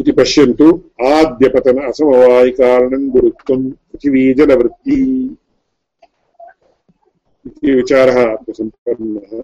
इति 0.00 0.12
पश्यन्तु 0.12 0.66
आद्यपतन 1.06 1.78
असमवायिकारणं 1.88 3.08
गुरुत्वं 3.10 3.70
पृथिवीजलवृत्ति। 3.70 4.96
इति 7.46 7.74
विचारः 7.74 8.18
अत्र 8.24 8.52
सम्पन्नः 8.52 9.42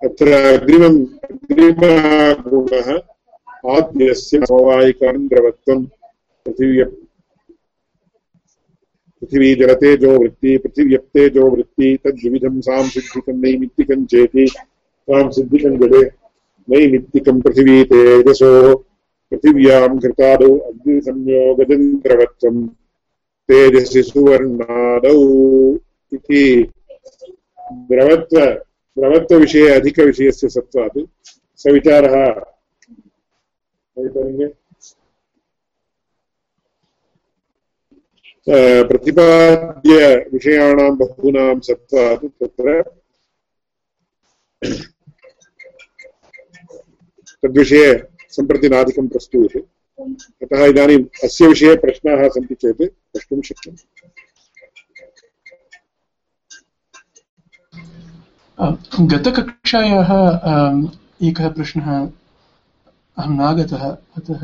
अत्र 0.00 0.32
अग्रिमम् 0.32 0.98
अग्रिमः 1.30 2.32
गुणः 2.48 2.88
आद्यस्य 3.76 4.38
समवायिकारणं 4.46 5.26
द्रवत्वं 5.28 5.84
पृथिव्य 6.48 6.84
पृथिवी 9.22 9.54
जलतेजो 9.54 10.18
वृत्ति 10.18 10.58
पृथिव्यप्तेजो 10.58 11.50
वृत्ति 11.50 11.98
तद्विविधं 12.04 12.60
सांसिद्धिकं 12.60 13.40
नैमित्तिकं 13.40 14.04
चेति 14.04 14.46
सांसिद्धिकं 15.08 15.78
जले 15.78 16.02
नैमित्तिकं 16.68 17.40
पृथिवी 17.40 17.84
तेजसो, 17.84 18.84
पृथिव्यां 19.32 19.98
घृतादौ 19.98 20.58
अग्निसंयोगजन्द्रवत्वं 20.58 22.66
तेजसि 23.48 24.02
सुवर्णादौ 24.02 25.22
द्रवत्व 27.90 29.46
स 29.46 29.54
प्रतिपाद्यविषयाणां 38.90 40.90
बहूनां 40.98 41.60
सत्त्वात् 41.60 42.24
तत्र 42.42 42.82
तद्विषये 47.42 47.92
सम्प्रति 48.36 48.68
नाधिकं 48.68 49.08
प्रस्तूयते 49.08 49.58
अतः 50.44 50.64
इदानीम् 50.66 51.04
अस्य 51.24 51.46
विषये 51.48 51.74
प्रश्नाः 51.84 52.28
सन्ति 52.36 52.54
चेत् 52.54 52.82
प्रष्टुं 53.12 53.40
शक्यन्ते 53.48 53.86
गतकक्षायाः 59.12 60.10
एकः 61.28 61.48
प्रश्नः 61.48 61.90
अहं 61.92 63.36
नागतः 63.36 63.84
अतः 64.18 64.42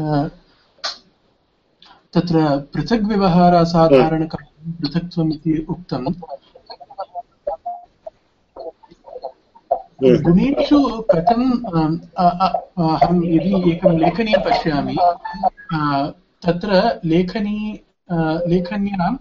तत्र 2.14 2.38
पृथग्व्यवहारासाधारणकार्यं 2.74 4.72
पृथक्त्वम् 4.80 5.32
इति 5.34 5.52
उक्तम् 5.72 6.08
गुणेषु 10.26 10.78
कथम् 11.10 11.46
अहं 12.24 13.16
यदि 13.34 13.52
एकं 13.70 13.98
लेखनीं 13.98 14.38
पश्यामि 14.46 14.96
तत्र 16.44 16.70
लेखनी 17.12 17.58
लेखन्यां 18.52 19.12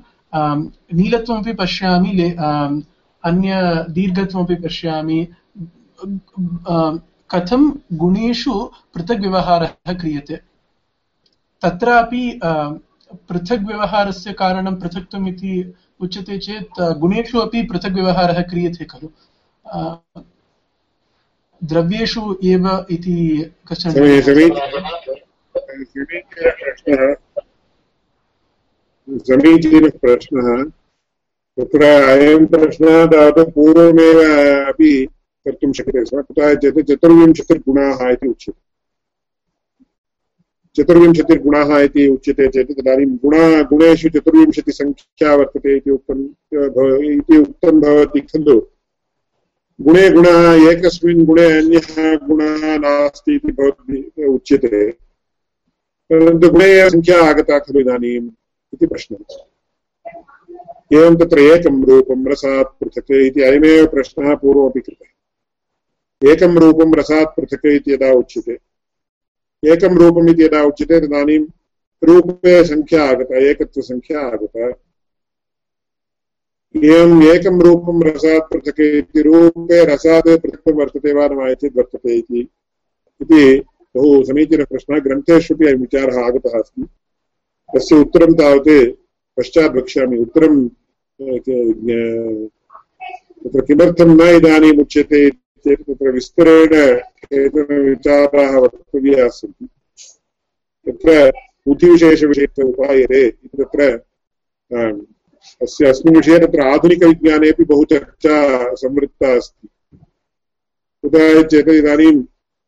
नीलत्वमपि 0.99 1.53
पश्यामि 1.61 2.13
अन्य 3.23 3.51
दीर्घत्वमपि 3.95 4.55
पश्यामि। 4.63 5.19
कथं 7.33 7.61
गुणेषु 8.01 8.53
पृथग्व्यवहारः 8.93 9.93
क्रियते? 10.01 10.35
तत्रापि 11.63 12.23
पृथग्व्यवहारस्य 13.29 14.33
कारणं 14.33 14.75
पृथक्त्वम् 14.81 15.27
इति 15.29 15.53
उच्यते 16.01 16.37
चेत् 16.45 16.81
गुणेषु 16.99 17.39
अपि 17.39 17.61
पृथग्व्यवहारः 17.71 18.41
क्रियते 18.49 18.85
खलु। 18.85 19.07
द्रव्येषु 21.61 22.23
एव 22.43 22.65
इति 22.91 23.17
कश्चन 23.67 23.91
समीचीनः 29.27 29.89
प्रश्नः। 30.01 30.63
तत्र 31.57 31.83
अयं 32.11 32.45
प्रश्नः 32.45 33.05
तावत् 33.11 33.53
पूर्वमेव 33.55 34.19
अपि 34.69 34.91
कर्तुं 35.45 35.71
शक्यते 35.73 36.05
स्म। 36.05 36.21
कुतः 36.21 36.53
चेत् 36.55 36.79
चतुर्विंशतिर्गुणाः 36.89 38.09
इति 38.11 38.27
उच्यते। 38.27 38.62
चतुर्विंशतिर्गुणाः 40.75 41.79
इति 41.79 42.07
उच्यते 42.07 42.47
चेत् 42.47 42.71
तदानीं 42.71 43.05
गुणा, 43.05 43.61
गुणेषु 43.61 44.09
चतुर्विंशतिसङ्ख्या 44.09 45.35
वर्तते 45.35 45.77
इति 45.77 45.91
उक्तम् 45.91 46.23
इति 47.03 47.37
उक्तं 47.37 47.81
भवति 47.81 48.19
खलु। 48.19 48.61
गुणे 49.81 50.09
गुणः, 50.09 50.69
एकस्मिन् 50.71 51.25
गुणे 51.25 51.57
अन्यः 51.57 52.15
गुणः 52.15 52.77
नास्ति 52.77 53.35
इति 53.35 53.51
भवद्भिः 53.51 54.25
उच्यते। 54.25 54.91
परन्तु 56.09 56.49
गुणे 56.49 56.89
सङ्ख्या 56.89 57.23
आगता 57.23 57.59
खलु 57.59 57.79
इदानीम् 57.79 58.29
इति 58.73 58.85
प्रश्नः। 58.85 59.35
एवं 60.93 61.15
तत्र 61.15 61.39
एकं 61.39 61.85
रूपं 61.85 62.31
रसात् 62.31 62.79
पृथक् 62.79 63.11
इति 63.11 63.41
अयमेव 63.41 63.87
प्रश्नः 63.87 64.35
पूर्वमपि 64.35 64.79
कृतः। 64.79 66.31
एकं 66.31 66.55
रूपं 66.55 66.95
रसात् 66.95 67.39
पृथक् 67.39 67.65
इति 67.65 67.93
यदा 67.93 68.11
उच्यते 68.11 68.72
एकं 69.65 69.95
रूपम् 69.97 70.29
इति 70.29 70.43
यदा 70.43 70.63
उच्यते 70.63 70.99
तदानीं 70.99 71.45
रूपे 72.03 72.63
सङ्ख्या 72.63 73.03
आगता 73.03 73.37
एकत्वसङ्ख्या 73.37 74.19
आगता। 74.19 74.67
एवम् 76.83 77.23
एकं 77.23 77.61
रूपं 77.61 78.03
रसात् 78.03 78.51
पृथक् 78.51 78.79
इति, 78.79 79.21
रूपे 79.21 79.85
रसात् 79.85 80.41
पृथक् 80.41 80.75
वर्तते 80.75 81.13
वा 81.13 81.27
न 81.27 81.33
वा 81.33 81.53
चेत् 81.53 81.77
वर्तते 81.77 82.15
इति। 82.15 82.39
इति 83.21 83.63
बहु 83.95 84.23
समीचीनः 84.23 84.65
प्रश्नः, 84.65 84.99
ग्रन्थेषु 84.99 85.55
अपि 85.55 85.65
अयं 85.65 85.75
विचारः 85.75 86.25
आगतः 86.25 86.59
अस्ति। 86.59 86.83
तस्य 87.75 87.95
उत्तरं 87.95 88.33
तावत् 88.33 88.95
पश्चात् 89.37 89.75
वक्ष्यामि। 89.75 90.17
उत्तरं 90.17 90.69
तत्र 93.43 93.61
किमर्थं 93.61 94.17
न 94.17 94.21
इदानीम् 94.21 94.79
उच्यते 94.79 95.29
चेत् 95.65 95.81
तत्र 95.81 96.11
विस्तरेण 96.11 96.73
केचन 97.23 97.73
विचाराः 97.83 98.57
वक्तव्याः 98.57 99.27
सन्ति 99.29 99.67
तत्र 100.87 101.29
बुद्धिविशेषविषये 101.67 102.63
उपायते 102.63 103.25
इति 103.27 103.49
तत्र 103.57 103.91
अस्य 105.61 105.87
अस्मिन् 105.87 106.15
विषये 106.15 106.39
तत्र 106.39 107.63
बहु 107.63 107.83
चर्चा 107.85 108.37
संवृत्ता 108.75 109.35
अस्ति 109.35 109.67
कुतः 111.03 111.41
चेत् 111.43 111.69
इदानीं 111.69 112.15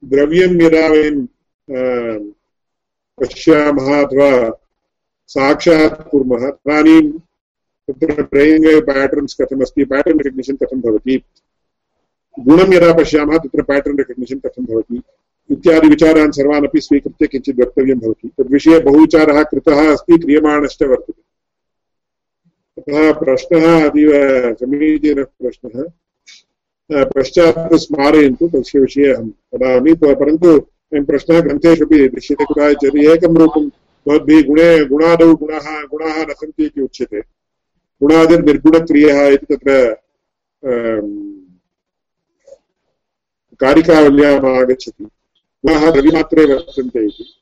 द्रव्यं 0.04 0.62
यदा 0.62 0.88
वयं 0.88 1.18
पश्यामः 3.18 3.88
अथवा 3.96 4.32
साक्षात् 5.30 6.02
कुर्मः 6.10 6.50
तदानीं 6.50 7.02
तत्र 7.88 8.28
वेव् 8.34 8.82
पेटर्न्स् 8.82 9.38
कथमस्ति 9.41 9.86
पेटर्न् 9.86 10.22
रेकग्निशन् 10.22 10.58
कथं 10.58 10.82
भवति 10.82 11.18
गुणं 12.39 12.73
यदा 12.73 12.93
पश्यामः, 12.93 13.38
तत्र 13.38 13.61
पेटर्न् 13.61 13.97
रेकग्निशन् 13.97 14.39
कथं 14.39 14.65
भवति? 14.65 15.01
इत्यादि 15.51 15.88
विचारान् 15.88 16.31
सर्वान् 16.31 16.65
अपि 16.65 16.81
स्वीकृत्य 16.81 17.27
किञ्चित् 17.27 17.59
वक्तव्यं 17.59 17.99
भवति। 17.99 18.27
तद्विषये 18.27 18.79
बहुविचारः 18.79 19.43
कृतः 19.43 19.91
अस्ति, 19.91 20.17
क्रियमाणश्च 20.17 20.83
वर्तते। 20.83 21.21
अतः 22.77 23.19
प्रश्नः 23.19 23.89
अतीव 23.89 24.11
समीचीनः 24.53 25.23
प्रश्नः। 25.23 25.83
पश्चात् 27.03 27.73
स्मारयन्तु, 27.73 28.47
तस्य 28.47 28.79
विषये 28.79 29.13
अहं 29.13 29.27
वदामि 29.27 29.93
परन्तु 29.93 30.59
अयं 30.93 31.05
प्रश्नः 31.05 31.39
ग्रन्थेषु 31.39 31.86
अपि 31.86 32.09
दृश्यते 32.09 32.45
कुतः 32.45 32.67
एकं 33.13 33.38
रूपं 33.38 33.69
भवद्भिः 34.07 34.47
गुणे, 34.47 34.86
गुणादौ 34.86 35.36
गुणाः 35.36 35.81
गुणाः 35.81 36.23
न 36.23 36.25
सन्ति 36.29 36.65
इति 36.65 36.81
उच्यते। 36.81 37.21
गुणादिर्निर्गुणक्रियः 38.03 39.27
इति 39.27 39.55
तत्र 39.55 39.97
कारिकावल्याम् 43.60 44.45
आगच्छति 44.45 45.03
गुणाः 45.03 45.91
द्रव्यमात्रे 45.91 46.45
वर्तन्ते 46.45 47.06
इति। 47.06 47.34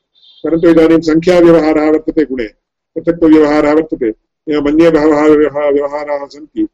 परन्तु 0.43 0.69
इदानीं 0.69 1.01
सङ्ख्याव्यवहारः 1.01 1.91
वर्तते 1.91 2.25
गुणे। 2.25 2.47
पृथक्तव्यवहारः 2.95 3.73
वर्तते। 3.73 4.13
एवमन्ये 4.53 4.89
बहवः 4.89 5.21
व्यवहाराः 5.69 6.25
सन्ति, 6.25 6.67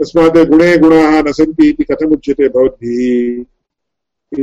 तस्मात् 0.00 0.48
गुणे 0.48 0.78
गुणाः 0.78 1.22
न 1.22 1.32
सन्ति 1.32 1.68
इति 1.68 1.84
कथमुच्यते 1.84 2.48
भवद्भिः। 2.48 3.44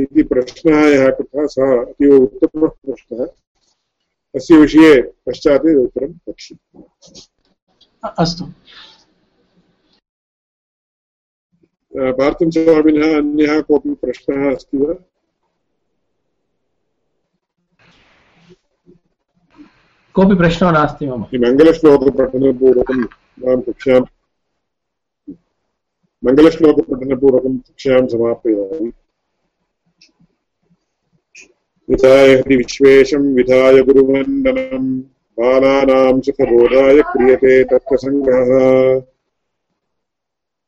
इति 0.02 0.22
प्रश्नः 0.22 0.78
यः 0.78 1.10
कृतः 1.10 1.46
सः 1.46 1.80
अतीव 1.80 2.14
उत्तमः 2.16 2.68
प्रश्नः। 2.68 3.26
अस्य 4.34 4.56
विषये 4.56 5.02
पश्चात् 5.02 5.76
उत्तरं 5.76 6.12
वक्ष्ये 6.28 6.82
अस्तु। 8.18 8.44
पार्थं 11.96 12.50
स्वामिनः 12.50 13.16
अन्यः 13.16 13.60
कोऽपि 13.60 13.94
प्रश्नः 13.94 14.54
अस्ति 14.54 14.78
वा 14.78 14.94
कोऽपि 20.14 20.34
प्रश्नो 20.34 20.70
नास्ति 20.70 21.06
मम। 21.06 21.22
मङ्गलश्लोकपठनपूर्वकं 21.34 23.00
माँ 23.42 23.60
कक्षां 23.60 24.00
मङ्गलश्लोकपठनपूर्वकं 26.22 27.56
कक्षां 27.58 28.06
समापयामि। 28.08 28.92
विधाय 31.88 32.34
विश्वेशं 32.48 33.34
विधाय 33.34 33.82
गुरुवन्दनं 33.82 35.00
बालानां 35.38 36.20
सुखबोधाय 36.20 37.02
क्रियते 37.02 37.64
तत्त्वसङ्ग्रहः 37.64 39.13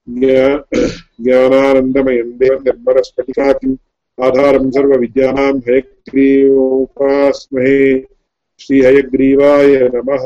ज्ञानानन्दमयं 0.09 2.39
देवं 2.39 2.65
निर्मलस्फटिकाकिम् 2.65 3.77
आधारं 4.23 4.71
सर्वविद्यानां 4.71 5.59
हयग्रीवोपास्महे 5.59 8.07
श्रीहयग्रीवाय 8.59 9.91
नमः। 9.95 10.25